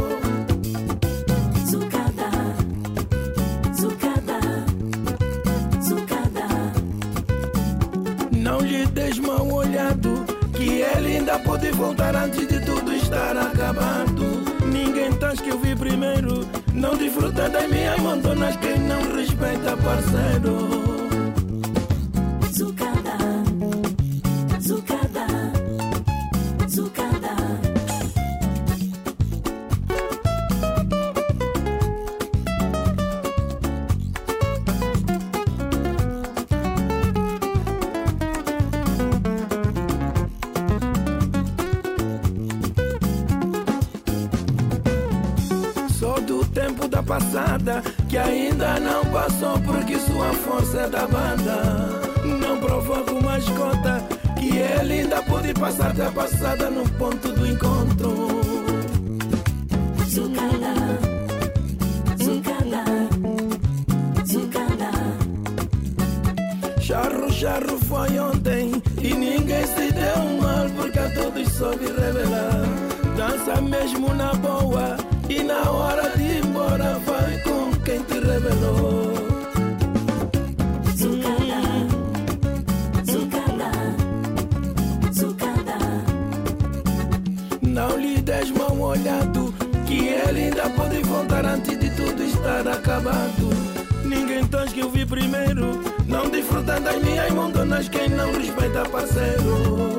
Pode 11.48 11.70
voltar 11.70 12.14
antes 12.14 12.46
de 12.46 12.60
tudo 12.60 12.92
estar 12.92 13.34
acabado. 13.34 14.44
Ninguém 14.70 15.10
tens 15.14 15.40
que 15.40 15.48
eu 15.48 15.58
vi 15.58 15.74
primeiro. 15.74 16.46
Não 16.74 16.94
desfruta 16.94 17.48
das 17.48 17.66
minhas 17.70 17.98
montonas 18.00 18.54
quem 18.56 18.78
não 18.80 19.00
respeita 19.16 19.74
parceiro. 19.78 20.87
Passar 55.58 55.92
da 55.92 56.10
passada 56.12 56.70
no 56.70 56.88
ponto 56.90 57.32
do 57.32 57.46
encontro. 57.46 58.28
Zucada, 60.08 60.74
zucada, 62.22 62.84
zucada. 64.24 64.90
Charro, 66.80 67.32
charro 67.32 67.78
foi 67.80 68.18
ontem 68.18 68.82
e 69.02 69.14
ninguém 69.14 69.66
se 69.66 69.92
deu 69.92 70.40
mal 70.40 70.70
porque 70.76 70.98
a 70.98 71.10
todos 71.10 71.52
soube 71.52 71.86
revelar. 71.86 72.62
Dança 73.16 73.60
mesmo 73.60 74.14
na 74.14 74.32
boa 74.34 74.96
e 75.28 75.42
na 75.42 75.70
hora 75.70 76.16
de 76.16 76.22
ir 76.22 76.44
embora 76.44 76.98
vai 77.04 77.38
com 77.42 77.72
quem 77.84 78.02
te 78.04 78.14
revelou. 78.14 79.17
Des 88.98 89.10
mal 89.10 89.14
olhado 89.14 89.54
que 89.86 90.08
ele 90.08 90.44
ainda 90.44 90.68
pode 90.70 91.02
voltar 91.02 91.44
antes 91.46 91.78
de 91.78 91.90
tudo 91.90 92.22
estar 92.22 92.66
acabado. 92.68 93.50
Ninguém 94.04 94.46
tens 94.46 94.72
que 94.72 94.80
eu 94.80 94.90
vi 94.90 95.04
primeiro. 95.04 95.80
Não 96.06 96.28
desfruta 96.28 96.80
das 96.80 97.02
minhas 97.02 97.30
montonas 97.32 97.88
quem 97.88 98.08
não 98.08 98.32
respeita 98.32 98.88
parceiro. 98.88 99.97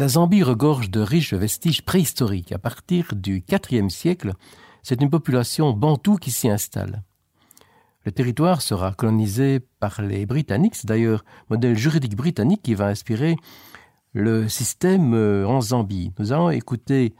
La 0.00 0.08
Zambie 0.08 0.42
regorge 0.42 0.90
de 0.90 1.00
riches 1.00 1.34
vestiges 1.34 1.82
préhistoriques. 1.82 2.52
À 2.52 2.58
partir 2.58 3.14
du 3.14 3.44
IVe 3.46 3.90
siècle, 3.90 4.32
c'est 4.82 5.02
une 5.02 5.10
population 5.10 5.74
bantoue 5.74 6.16
qui 6.16 6.30
s'y 6.30 6.48
installe. 6.48 7.02
Le 8.06 8.10
territoire 8.10 8.62
sera 8.62 8.94
colonisé 8.94 9.60
par 9.78 10.00
les 10.00 10.24
Britanniques, 10.24 10.76
c'est 10.76 10.86
d'ailleurs 10.86 11.22
modèle 11.50 11.76
juridique 11.76 12.16
britannique 12.16 12.62
qui 12.62 12.74
va 12.74 12.86
inspirer 12.86 13.36
le 14.14 14.48
système 14.48 15.12
euh, 15.12 15.46
en 15.46 15.60
Zambie. 15.60 16.14
Nous 16.18 16.32
allons 16.32 16.48
écouter 16.48 17.12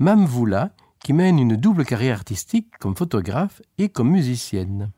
Mamvula, 0.00 0.72
qui 1.04 1.12
mène 1.12 1.38
une 1.38 1.54
double 1.54 1.84
carrière 1.84 2.16
artistique 2.16 2.76
comme 2.80 2.96
photographe 2.96 3.62
et 3.78 3.88
comme 3.88 4.10
musicienne. 4.10 4.90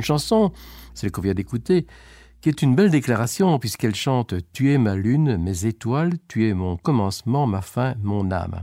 Une 0.00 0.04
chanson, 0.04 0.50
celle 0.94 1.12
qu'on 1.12 1.20
vient 1.20 1.34
d'écouter, 1.34 1.86
qui 2.40 2.48
est 2.48 2.62
une 2.62 2.74
belle 2.74 2.90
déclaration 2.90 3.58
puisqu'elle 3.58 3.94
chante 3.94 4.32
Tu 4.54 4.72
es 4.72 4.78
ma 4.78 4.96
lune, 4.96 5.36
mes 5.36 5.66
étoiles, 5.66 6.14
tu 6.26 6.48
es 6.48 6.54
mon 6.54 6.78
commencement, 6.78 7.46
ma 7.46 7.60
fin, 7.60 7.96
mon 8.02 8.30
âme. 8.30 8.62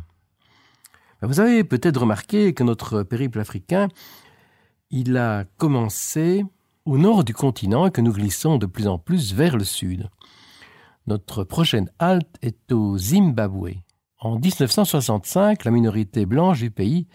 Vous 1.22 1.40
avez 1.40 1.64
peut-être 1.64 2.02
remarqué 2.02 2.56
que 2.56 2.64
notre 2.64 3.04
périple 3.04 3.40
africain, 3.40 3.90
il 4.90 5.16
a 5.16 5.44
commencé 5.58 6.44
au 6.86 6.98
nord 6.98 7.24
du 7.24 7.36
continent 7.36 7.86
et 7.86 7.92
que 7.92 8.02
nous 8.02 8.14
glissons 8.14 8.58
de 8.58 8.66
plus 8.66 8.88
en 8.88 8.98
plus 8.98 9.36
vers 9.36 9.58
le 9.58 9.64
sud. 9.64 10.10
Notre 11.06 11.44
prochaine 11.44 11.92
halte 12.00 12.36
est 12.42 12.72
au 12.72 12.98
Zimbabwe. 12.98 13.74
En 14.20 14.40
1965, 14.40 15.66
la 15.66 15.70
minorité 15.70 16.26
blanche 16.26 16.62
du 16.62 16.72
pays 16.72 17.06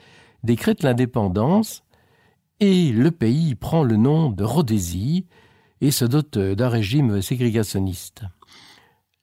décrète 0.45 0.85
l'indépendance 0.85 1.83
et 2.63 2.93
le 2.93 3.11
pays 3.11 3.57
prend 3.57 3.83
le 3.83 3.97
nom 3.97 4.31
de 4.31 4.45
Rhodésie 4.45 5.27
et 5.81 5.91
se 5.91 6.05
dote 6.05 6.39
d'un 6.39 6.69
régime 6.69 7.21
ségrégationniste. 7.21 8.23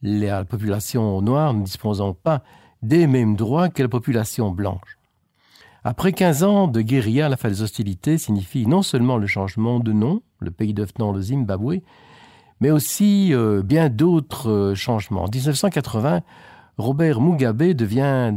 La 0.02 0.44
population 0.44 1.22
noire 1.22 1.54
ne 1.54 1.64
disposant 1.64 2.14
pas 2.14 2.44
des 2.82 3.08
mêmes 3.08 3.38
droits 3.38 3.70
que 3.70 3.82
la 3.82 3.88
population 3.88 4.52
blanche. 4.52 4.98
Après 5.86 6.12
15 6.12 6.44
ans 6.44 6.68
de 6.68 6.82
guérilla, 6.82 7.30
la 7.30 7.38
fin 7.38 7.48
des 7.48 7.62
hostilités 7.62 8.18
signifie 8.18 8.68
non 8.68 8.82
seulement 8.82 9.16
le 9.16 9.26
changement 9.26 9.80
de 9.80 9.94
nom, 9.94 10.22
le 10.40 10.52
pays 10.52 10.74
devenant 10.74 11.14
le 11.14 11.22
Zimbabwe, 11.22 11.76
mais 12.60 12.72
aussi 12.72 13.34
euh, 13.34 13.62
bien 13.64 13.88
d'autres 13.88 14.50
euh, 14.50 14.76
changements. 14.76 15.24
En 15.24 15.30
1980, 15.34 16.24
Robert 16.78 17.22
Mugabe 17.22 17.72
devient 17.72 18.34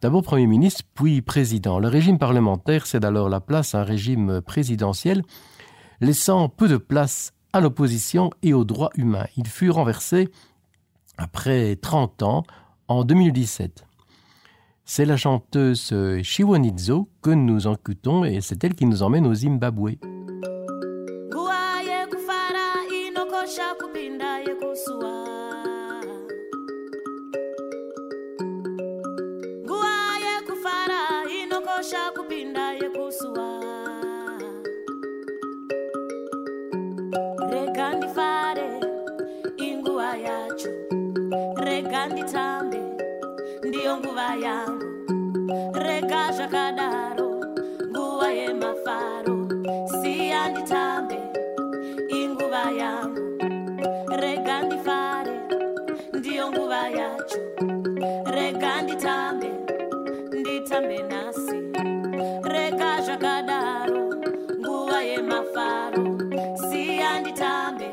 d'abord 0.00 0.22
Premier 0.22 0.46
ministre, 0.46 0.82
puis 0.94 1.22
président. 1.22 1.78
Le 1.78 1.88
régime 1.88 2.18
parlementaire 2.18 2.86
cède 2.86 3.04
alors 3.04 3.28
la 3.28 3.40
place 3.40 3.74
à 3.74 3.80
un 3.80 3.84
régime 3.84 4.40
présidentiel, 4.40 5.22
laissant 6.00 6.48
peu 6.48 6.68
de 6.68 6.76
place 6.76 7.32
à 7.52 7.60
l'opposition 7.60 8.30
et 8.42 8.54
aux 8.54 8.64
droits 8.64 8.90
humains. 8.94 9.26
Il 9.36 9.46
fut 9.46 9.70
renversé 9.70 10.28
après 11.16 11.76
30 11.76 12.22
ans 12.22 12.44
en 12.88 13.04
2017. 13.04 13.84
C'est 14.84 15.04
la 15.04 15.16
chanteuse 15.16 15.94
Shiwonizo 16.22 17.08
que 17.20 17.30
nous 17.30 17.68
écoutons 17.68 18.24
et 18.24 18.40
c'est 18.40 18.62
elle 18.64 18.74
qui 18.74 18.86
nous 18.86 19.02
emmène 19.02 19.26
au 19.26 19.34
Zimbabwe. 19.34 19.96
rega 41.56 42.06
nditambe 42.06 42.78
ndiyo 43.68 43.96
nguva 43.96 44.34
yangu. 44.34 44.86
Rega 45.74 46.32
zvakadaro 46.32 47.28
nguva 47.90 48.28
yemafaro. 48.32 49.36
Siya 50.00 50.48
nditambe 50.48 51.18
inguva 52.08 52.70
yangu. 52.80 53.24
Rega 54.20 54.62
ndifare 54.62 55.34
ndiyo 56.12 56.52
nguva 56.52 56.88
yacho. 56.88 57.40
Rega 58.36 58.82
nditambe 58.82 59.50
nditambe 60.32 61.02
nhasi 61.02 61.58
rega 62.42 63.00
zvakadaro 63.04 64.02
nguva 64.58 65.02
yemafaro. 65.02 66.04
Siya 66.70 67.20
nditambe 67.20 67.88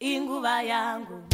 inguva 0.00 0.62
yangu. 0.62 1.29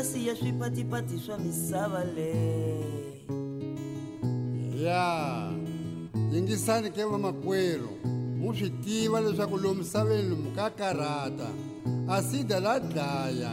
va 0.00 0.04
siya 0.04 0.36
swipatipati 0.36 1.18
swa 1.18 1.38
misava 1.38 2.04
leyi 2.04 2.84
ya 4.84 5.52
yingisani 6.32 6.90
ke 6.90 7.04
vamakwerhu 7.04 7.92
mu 8.40 8.54
swi 8.54 8.70
tiva 8.70 9.20
leswaku 9.20 9.56
lomu 9.56 9.74
misaveni 9.74 10.28
lomu 10.28 10.50
ka 10.56 10.70
karhata 10.70 11.52
a 12.08 12.22
sida 12.22 12.60
la 12.60 12.80
dlaya. 12.80 13.52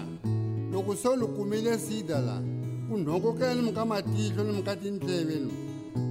Loko 0.71 0.95
so 0.95 1.15
ni 1.15 1.27
kumile 1.27 1.77
sida 1.77 2.19
la 2.21 2.39
ku 2.87 2.97
nhongokela 2.97 3.55
ni 3.55 3.61
mi 3.61 3.71
ka 3.73 3.85
matihlo 3.85 4.43
ni 4.43 4.53
mi 4.53 4.63
ka 4.63 4.75
tindleveni 4.75 5.51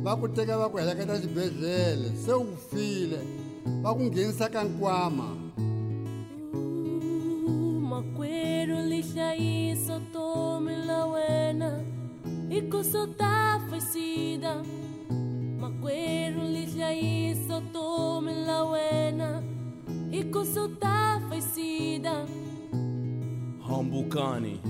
va 0.04 0.16
ku 0.16 0.28
teka 0.28 0.58
va 0.58 0.68
ku 0.68 0.76
heleketa 0.76 1.16
xibedhlele 1.16 2.12
se 2.12 2.32
u 2.32 2.56
file. 2.68 3.20
Va 3.82 3.94
ku 3.94 4.02
nghenisa 4.04 4.52
ka 4.52 4.64
nkwama. 4.64 5.28
Makwerhu 7.90 8.84
lihlayisa 8.90 9.96
hambukani 23.68 24.60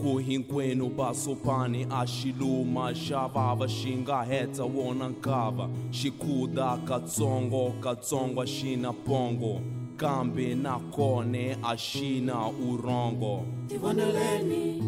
ku 0.00 0.18
hinkwenu 0.18 0.90
basopani 0.90 1.86
a 1.90 2.04
xiluma 2.06 2.92
xa 2.94 3.28
vava 3.34 3.66
xi 3.68 3.96
nga 3.96 4.18
hetsa 4.30 4.64
wona 4.64 5.08
nkava 5.08 5.68
xikhuda 5.92 6.68
katsongo 6.88 7.72
katsongo 7.84 8.42
xi 8.54 8.76
na 8.76 8.92
pongo 8.92 9.60
kambe 9.96 10.54
nakone 10.54 11.56
a 11.62 11.76
xi 11.76 12.20
na 12.20 12.36
urhongo 12.68 13.34
tivoneleni 13.68 14.82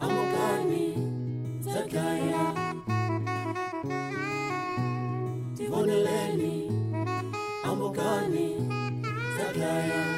amukani 0.00 0.21
Zakaya, 1.72 2.44
Tivoneleni 5.56 6.68
Ambukani 7.64 8.48
zakaya. 9.38 10.11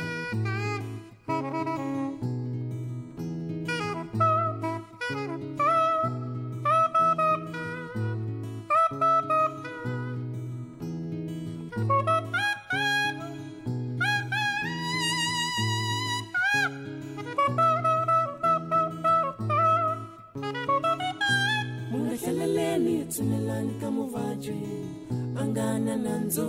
Tsumelani 23.15 23.73
ka 23.79 23.89
muvabyi 23.95 24.59
a 25.39 25.43
nga 25.47 25.67
na 25.87 25.95
nandzu 26.05 26.47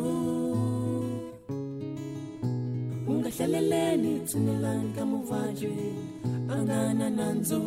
mungahleleleni 3.05 4.13
tsumelani 4.25 4.89
ka 4.97 5.03
muvabyi 5.11 5.73
a 6.49 6.55
nga 6.65 6.79
na 6.99 7.07
nandzu 7.17 7.61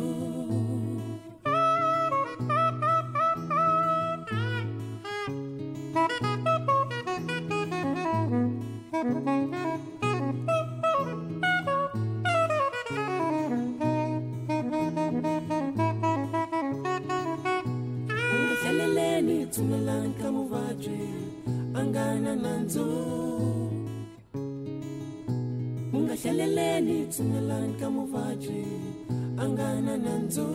nga 29.99 30.07
na 30.07 30.15
nandzu 30.15 30.47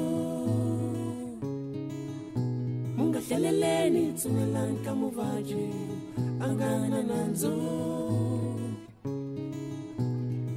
mungahleleleni 2.97 4.05
tsumelani 4.19 4.77
ka 4.85 4.93
muvabyi 5.01 5.67
a 6.41 6.49
nga 6.55 6.71
na 6.93 7.01
nandzu 7.11 7.53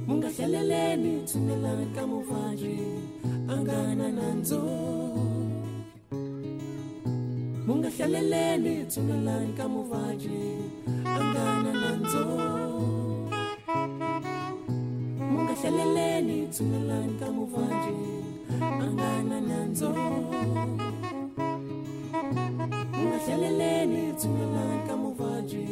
mungahleleleni 0.06 1.14
tsumelani 1.28 1.86
ka 1.96 2.02
muvabyi 2.10 2.78
a 3.52 3.56
nga 3.60 3.78
na 3.98 4.08
nandzu 4.18 4.60
mungahleleleni 7.66 8.74
tsumelani 8.90 9.52
ka 9.58 9.66
muvabyi 9.74 10.42
a 11.04 11.20
nga 11.30 11.48
tsumelani 16.58 18.17
anganananzo. 18.84 19.90
Ungahleleleni 22.98 24.02
tshungelani 24.18 24.78
ka 24.86 24.94
muvabyi 25.02 25.66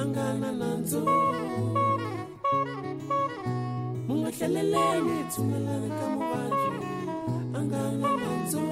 anganananzo. 0.00 1.02
Mungahleleleni 4.08 5.16
tshungelani 5.30 5.88
ka 5.98 6.06
muvabyi 6.14 6.78
anganananzo. 7.58 8.62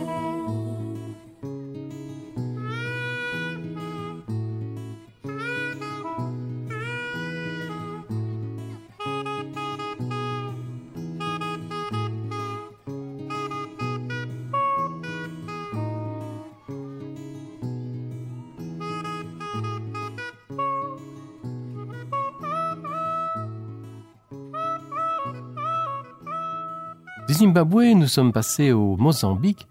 Zimbabwe, 27.39 27.94
nous 27.94 28.09
sommes 28.09 28.32
passés 28.32 28.73
au 28.73 28.97
Mozambique, 28.97 29.69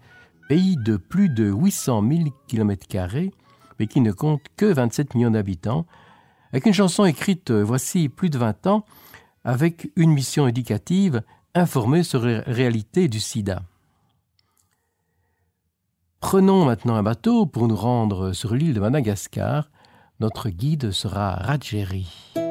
pays 0.48 0.78
de 0.78 0.96
plus 0.96 1.28
de 1.28 1.52
800 1.52 2.02
000 2.08 2.22
km, 2.46 2.86
mais 3.78 3.86
qui 3.86 4.00
ne 4.00 4.10
compte 4.10 4.40
que 4.56 4.64
27 4.64 5.14
millions 5.14 5.32
d'habitants, 5.32 5.84
avec 6.50 6.64
une 6.64 6.72
chanson 6.72 7.04
écrite 7.04 7.50
euh, 7.50 7.62
voici 7.62 8.08
plus 8.08 8.30
de 8.30 8.38
20 8.38 8.66
ans, 8.68 8.86
avec 9.44 9.92
une 9.96 10.12
mission 10.12 10.48
éducative, 10.48 11.20
informer 11.54 12.04
sur 12.04 12.24
les 12.24 12.38
réalités 12.38 13.06
du 13.06 13.20
sida. 13.20 13.60
Prenons 16.20 16.64
maintenant 16.64 16.94
un 16.94 17.02
bateau 17.02 17.44
pour 17.44 17.68
nous 17.68 17.76
rendre 17.76 18.32
sur 18.32 18.54
l'île 18.54 18.72
de 18.72 18.80
Madagascar. 18.80 19.68
Notre 20.20 20.48
guide 20.48 20.90
sera 20.90 21.34
Rajeri. 21.34 22.47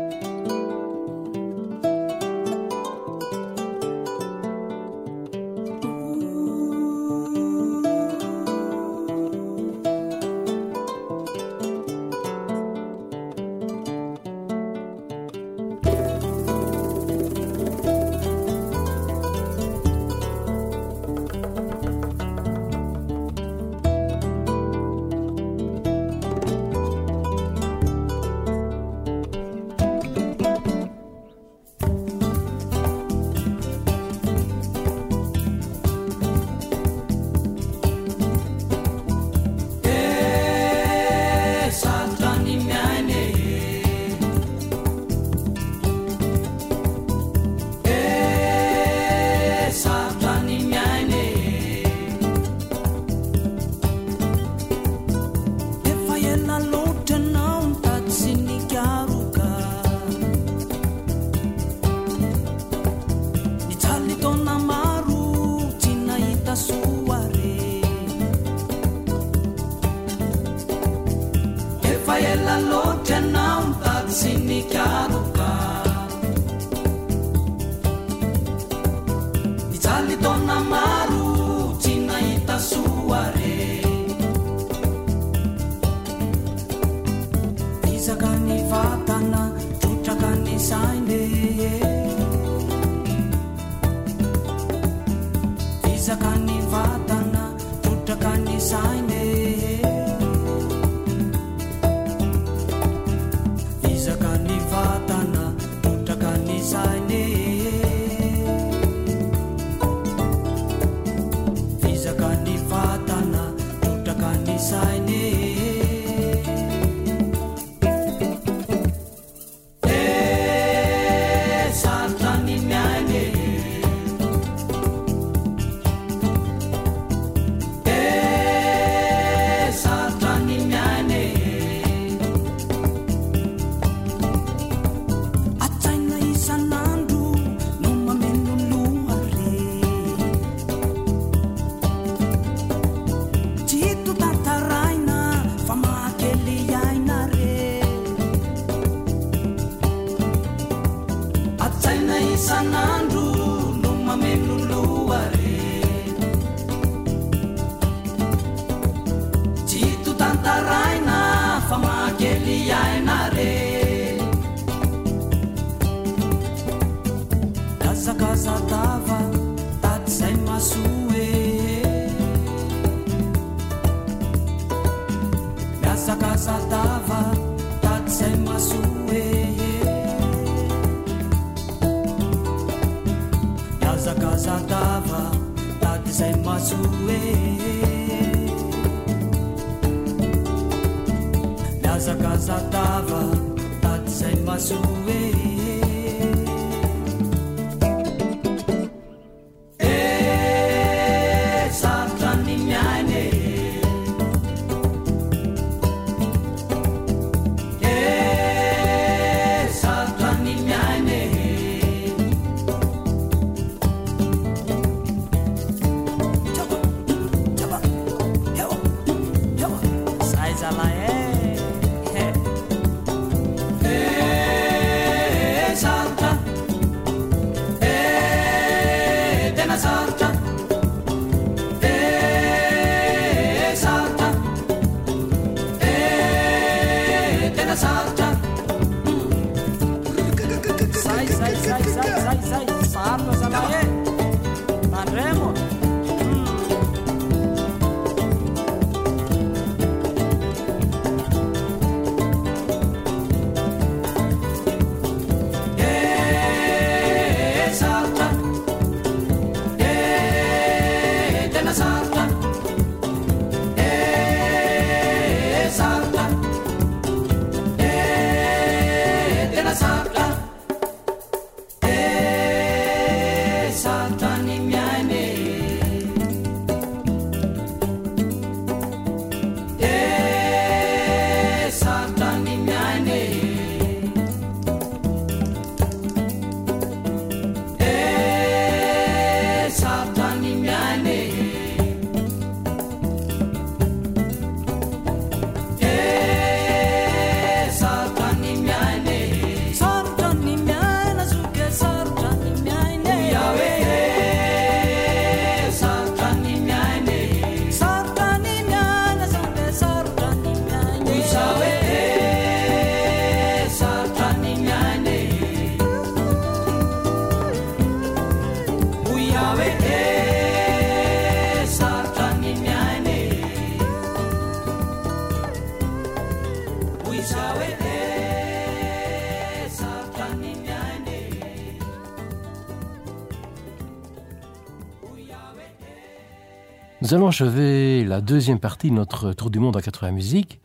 Nous 337.08 337.14
allons 337.14 337.28
achever 337.28 338.04
la 338.04 338.20
deuxième 338.20 338.60
partie 338.60 338.90
de 338.90 338.96
notre 338.96 339.32
tour 339.32 339.50
du 339.50 339.60
monde 339.60 339.78
à 339.78 339.82
80 339.82 340.12
musiques. 340.12 340.60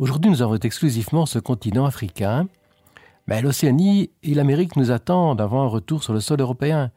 Aujourd'hui, 0.00 0.28
nous 0.28 0.42
avons 0.42 0.56
exclusivement 0.56 1.26
ce 1.26 1.38
continent 1.38 1.84
africain, 1.84 2.48
mais 3.28 3.40
l'Océanie 3.40 4.10
et 4.24 4.34
l'Amérique 4.34 4.74
nous 4.74 4.90
attendent 4.90 5.40
avant 5.40 5.62
un 5.62 5.68
retour 5.68 6.02
sur 6.02 6.12
le 6.12 6.18
sol 6.18 6.40
européen. 6.40 6.90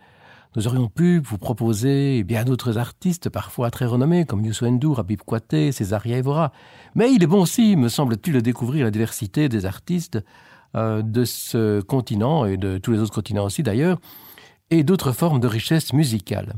Nous 0.56 0.68
aurions 0.68 0.88
pu 0.88 1.20
vous 1.20 1.38
proposer 1.38 2.24
bien 2.24 2.46
d'autres 2.46 2.80
artistes, 2.80 3.30
parfois 3.30 3.70
très 3.70 3.86
renommés, 3.86 4.26
comme 4.26 4.44
Youssou 4.44 4.66
N'Dour, 4.66 4.98
Rabib 4.98 5.22
Kouaté, 5.22 5.72
Césaria 5.72 6.18
Evora. 6.18 6.52
Mais 6.96 7.14
il 7.14 7.22
est 7.22 7.28
bon 7.28 7.44
aussi, 7.44 7.76
me 7.76 7.90
semble-t-il, 7.90 8.34
de 8.34 8.40
découvrir 8.40 8.86
la 8.86 8.92
diversité 8.92 9.50
des 9.50 9.68
artistes 9.68 10.18
euh, 10.76 11.04
de 11.04 11.26
ce 11.26 11.82
continent 11.82 12.46
et 12.46 12.58
de 12.58 12.80
tous 12.80 12.92
les 12.92 12.98
autres 13.02 13.14
continents 13.14 13.46
aussi 13.46 13.62
d'ailleurs, 13.62 14.00
et 14.72 14.84
d'autres 14.84 15.12
formes 15.12 15.40
de 15.40 15.46
richesse 15.46 15.94
musicale. 15.94 16.56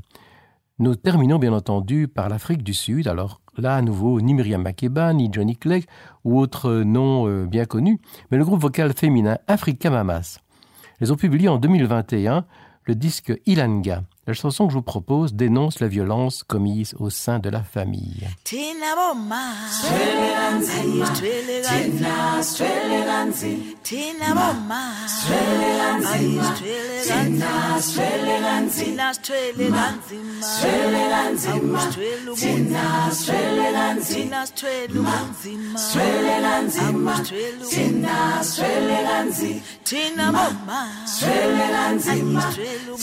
Nous 0.81 0.95
terminons 0.95 1.39
bien 1.39 1.51
entendu 1.51 2.07
par 2.07 2.29
l'Afrique 2.29 2.63
du 2.63 2.73
Sud. 2.73 3.09
Alors 3.09 3.41
là, 3.57 3.75
à 3.75 3.81
nouveau, 3.81 4.21
ni 4.21 4.33
Myriam 4.33 4.61
Makeba, 4.61 5.13
ni 5.13 5.27
Johnny 5.29 5.57
Clegg 5.57 5.83
ou 6.23 6.39
autres 6.39 6.83
noms 6.83 7.27
euh, 7.27 7.45
bien 7.45 7.65
connus, 7.65 7.99
mais 8.31 8.37
le 8.37 8.45
groupe 8.45 8.61
vocal 8.61 8.93
féminin 8.93 9.39
Africa 9.47 9.89
Mamas. 9.89 10.39
Ils 11.01 11.11
ont 11.11 11.17
publié 11.17 11.49
en 11.49 11.57
2021 11.57 12.45
le 12.85 12.95
disque 12.95 13.33
Ilanga. 13.45 14.03
La 14.29 14.35
chanson 14.35 14.67
que 14.67 14.73
je 14.73 14.77
vous 14.77 14.83
propose 14.83 15.33
dénonce 15.33 15.79
la 15.79 15.87
violence 15.87 16.43
commise 16.43 16.93
au 16.99 17.09
sein 17.09 17.39
de 17.39 17.49
la 17.49 17.63
famille. 17.63 18.27
Tina 18.43 18.85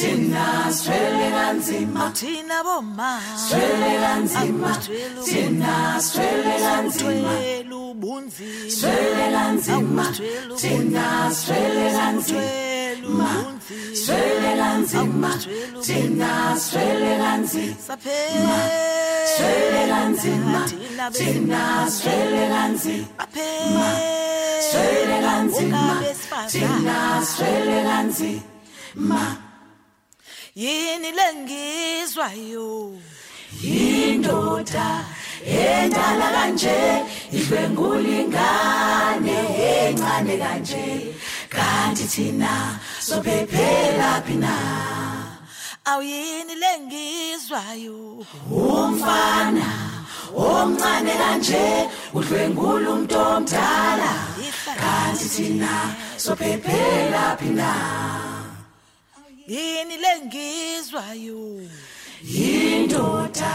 Tina 0.01 0.71
Sweleka 1.17 1.53
nzima. 1.53 2.11
Thina 2.15 2.63
boma. 2.63 3.21
Sweleka 3.49 4.17
nzima. 4.17 4.73
Thina 5.25 6.01
sweleka 6.01 6.83
nzima. 6.83 7.31
Swela 7.33 7.77
ubunzima 7.91 8.71
Sweleka 8.79 9.53
nzima. 9.53 10.05
Thina 10.61 11.31
sweleka 11.35 12.13
nzima. 12.13 13.29
Sweleka 14.05 14.79
nzima. 14.79 15.31
Thina 15.87 16.57
sweleka 16.67 17.37
nzima. 17.37 17.77
Sweleka 19.37 20.09
nzima. 20.09 20.61
Thina 21.13 21.91
sweleka 21.91 22.69
nzima. 22.69 23.89
Sweleka 24.71 25.43
nzima. 25.43 26.03
Thina 26.51 27.27
sweleka 27.27 28.03
nzima 28.03 29.46
Yini 30.57 31.13
lengizwayo? 31.13 32.97
Indoda 33.63 35.05
endala 35.45 36.29
kanje 36.33 37.05
idlwengula 37.31 38.09
ingane 38.21 39.37
encane 39.69 40.37
kanje. 40.39 41.13
Kanti 41.51 42.05
thina 42.13 42.81
sophephela 43.01 44.23
phina. 44.27 44.55
Awuyini 45.85 46.55
lengizwayo? 46.63 48.25
Umfana 48.51 49.69
omncane 50.35 51.15
kanje 51.21 51.65
udlwengula 52.15 52.91
umuntu 52.91 53.19
omdala 53.19 54.13
kanti 54.81 55.29
thina 55.35 55.73
sophephela 56.17 57.37
phina. 57.37 58.26
Yini 59.47 59.97
lengizwayo? 59.97 61.63
Indoda 62.23 63.55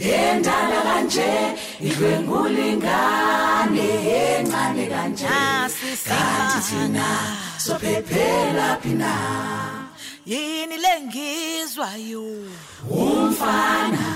endala 0.00 0.80
kanje 0.86 1.32
idlwengula 1.80 2.60
ingane 2.72 3.88
encane 4.38 4.86
kanje. 4.92 5.26
Kanti 6.08 6.60
thina 6.68 7.08
sophephela 7.58 8.68
phina. 8.82 9.12
Yini 10.24 10.76
lengizwayo? 10.84 12.26
Umfana 12.90 14.06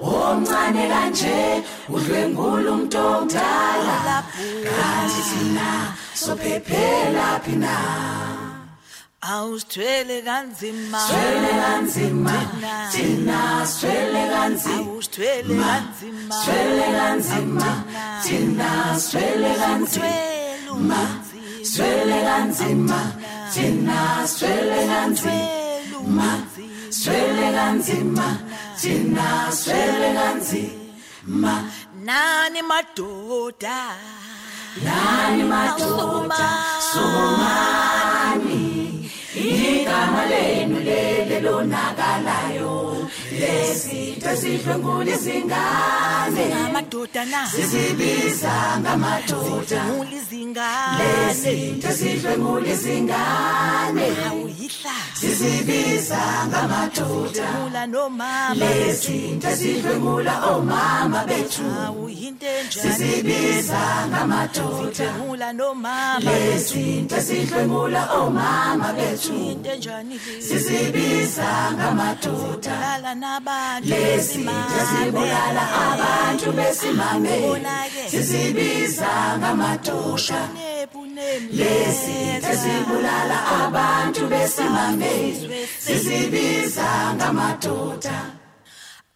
omncane 0.00 0.88
kanje 0.88 1.62
udlwengula 1.88 2.70
umuntu 2.72 2.98
omdala 2.98 4.24
kanti 4.66 5.22
thina 5.30 5.68
sophephela 6.14 7.40
phina. 7.44 8.45
Awusithwele 9.32 10.22
kanzima 10.22 11.00
Swele 11.08 11.48
kanzima 11.62 12.32
thina 12.92 13.66
swele 13.66 14.22
kanzima 14.32 14.76
awusithwele 14.78 15.54
kanzima 15.64 16.34
swele 16.44 16.86
kanzima 16.96 17.84
thina 18.24 19.00
swele 19.00 19.54
kanzima 19.60 21.00
swele 21.62 22.18
kanzima 22.26 23.00
thina 23.54 24.28
swele 24.28 24.86
kanzima 24.86 26.28
swele 26.90 27.52
kanzima 27.56 28.38
thina 28.80 29.52
swele 29.52 30.14
kanzima 30.14 31.54
nani 32.04 32.62
madoda 32.62 33.78
nani 34.84 35.42
madoda 35.44 36.48
somani 36.92 38.15
igama 39.96 40.22
lenu 40.30 40.78
lele 40.88 41.36
lonakalayo 41.46 42.65
lesitho 43.40 44.36
sidlwengula 44.36 45.10
izingane 45.14 46.44
ngamadoda 46.48 47.24
na 47.24 47.46
sizibiza 47.46 48.52
ngamadoda 48.80 49.82
lesitho 50.98 51.92
sidlwengula 51.98 52.68
izingane 52.72 54.08
sizibiza 55.20 56.18
ngamadoda 56.48 57.46
lesitho 58.54 59.50
sidlwengula 59.56 60.34
omama 60.54 61.24
bethu 61.24 61.62
sizibiza 62.68 63.80
ngamadoda 64.08 65.08
lesitho 66.20 67.20
sidlwengula 67.20 68.02
omama 68.12 68.92
bethu 68.92 69.32
sizibiza 70.40 71.48
ngamadoda 71.72 72.76
lala 73.26 73.40
nabantu 73.40 73.88
lezinto 73.88 74.76
ezibulala 74.82 75.64
abantu 75.88 76.48
besimame. 76.58 77.36
Sizibiza 78.10 79.12
ngamadoda 79.38 80.40
lezinto 81.58 82.48
ezibulala 82.52 83.38
abantu 83.62 84.22
besimame. 84.32 85.12
Sizibiza 85.84 86.88
ngamadoda 87.16 88.16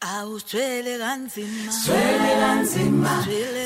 awusithwele 0.00 0.92
kanzima. 1.02 1.72
Swele 1.82 2.30
kanzima. 2.42 3.14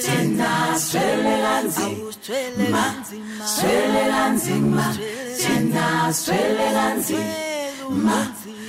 Thina 0.05 0.51
swele 0.89 1.35
kanzima. 1.45 2.01
Awusithwele 2.01 2.66
kanzima. 2.75 3.47
swele 3.57 4.03
kanzima. 4.12 4.87
Thina 5.41 6.12
swele 6.12 6.66
kanzima. 6.77 8.19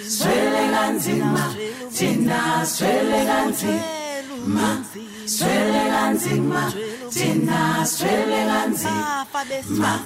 Swele 0.09 0.71
kanzima 0.71 1.55
thina 1.91 2.65
swele 2.65 3.25
kanzima. 3.25 4.85
Swele 5.25 5.89
kanzima 5.89 6.71
thina 7.11 7.85
swele 7.85 8.45
kanzima. 8.45 9.99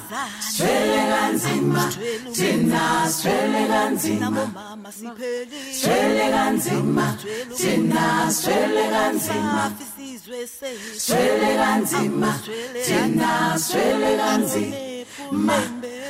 Swele 0.55 1.01
kanzima 1.11 1.91
thina 2.33 3.09
swele 3.11 3.67
kanzima. 3.67 4.43
Swele 5.81 6.31
kanzima 6.31 7.17
thina 7.57 8.31
swele 8.31 8.89
kanzima. 8.91 9.71
Swele 10.97 11.57
kanzima 11.57 12.33
thina 12.85 13.57
swele 13.59 14.17
kanzima 14.17 14.88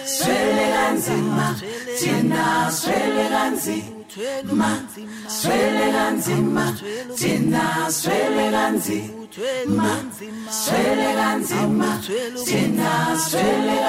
swele 0.05 0.65
kanzima 0.76 1.55
thina 1.99 2.71
swele 2.71 3.26
kanzima 3.30 4.71
swele 5.27 5.91
kanzima 5.91 6.65
thina 7.15 7.89
swele 7.89 8.51
kanzima 8.51 9.91
swele 10.49 11.09
kanzima 11.19 11.99
thina 12.45 12.91
swele 13.17 13.80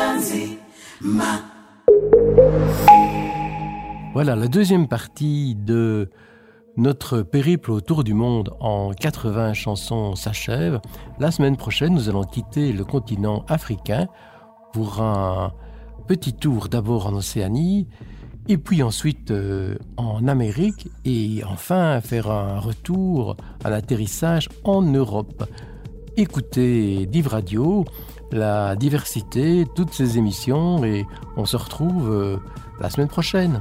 Voilà, 4.12 4.34
la 4.36 4.48
deuxième 4.48 4.88
partie 4.88 5.54
de 5.54 6.10
notre 6.76 7.22
périple 7.22 7.70
autour 7.70 8.04
du 8.04 8.12
monde 8.12 8.54
en 8.60 8.92
80 8.92 9.54
chansons 9.54 10.14
s'achève. 10.14 10.80
La 11.18 11.30
semaine 11.30 11.56
prochaine, 11.56 11.94
nous 11.94 12.08
allons 12.08 12.24
quitter 12.24 12.72
le 12.72 12.84
continent 12.84 13.44
africain 13.48 14.08
pour 14.72 15.00
un 15.00 15.52
petit 16.06 16.32
tour 16.32 16.68
d'abord 16.68 17.06
en 17.06 17.14
Océanie, 17.14 17.86
et 18.48 18.58
puis 18.58 18.82
ensuite 18.82 19.30
euh, 19.30 19.76
en 19.96 20.26
Amérique, 20.26 20.88
et 21.04 21.42
enfin 21.46 22.00
faire 22.00 22.30
un 22.30 22.58
retour, 22.58 23.36
un 23.64 23.72
atterrissage 23.72 24.48
en 24.64 24.82
Europe. 24.82 25.44
Écoutez 26.16 27.06
Div 27.06 27.28
Radio, 27.28 27.84
la 28.32 28.76
diversité, 28.76 29.66
toutes 29.74 29.92
ces 29.92 30.18
émissions, 30.18 30.84
et 30.84 31.06
on 31.36 31.44
se 31.44 31.56
retrouve 31.56 32.10
euh, 32.10 32.36
la 32.80 32.90
semaine 32.90 33.08
prochaine. 33.08 33.60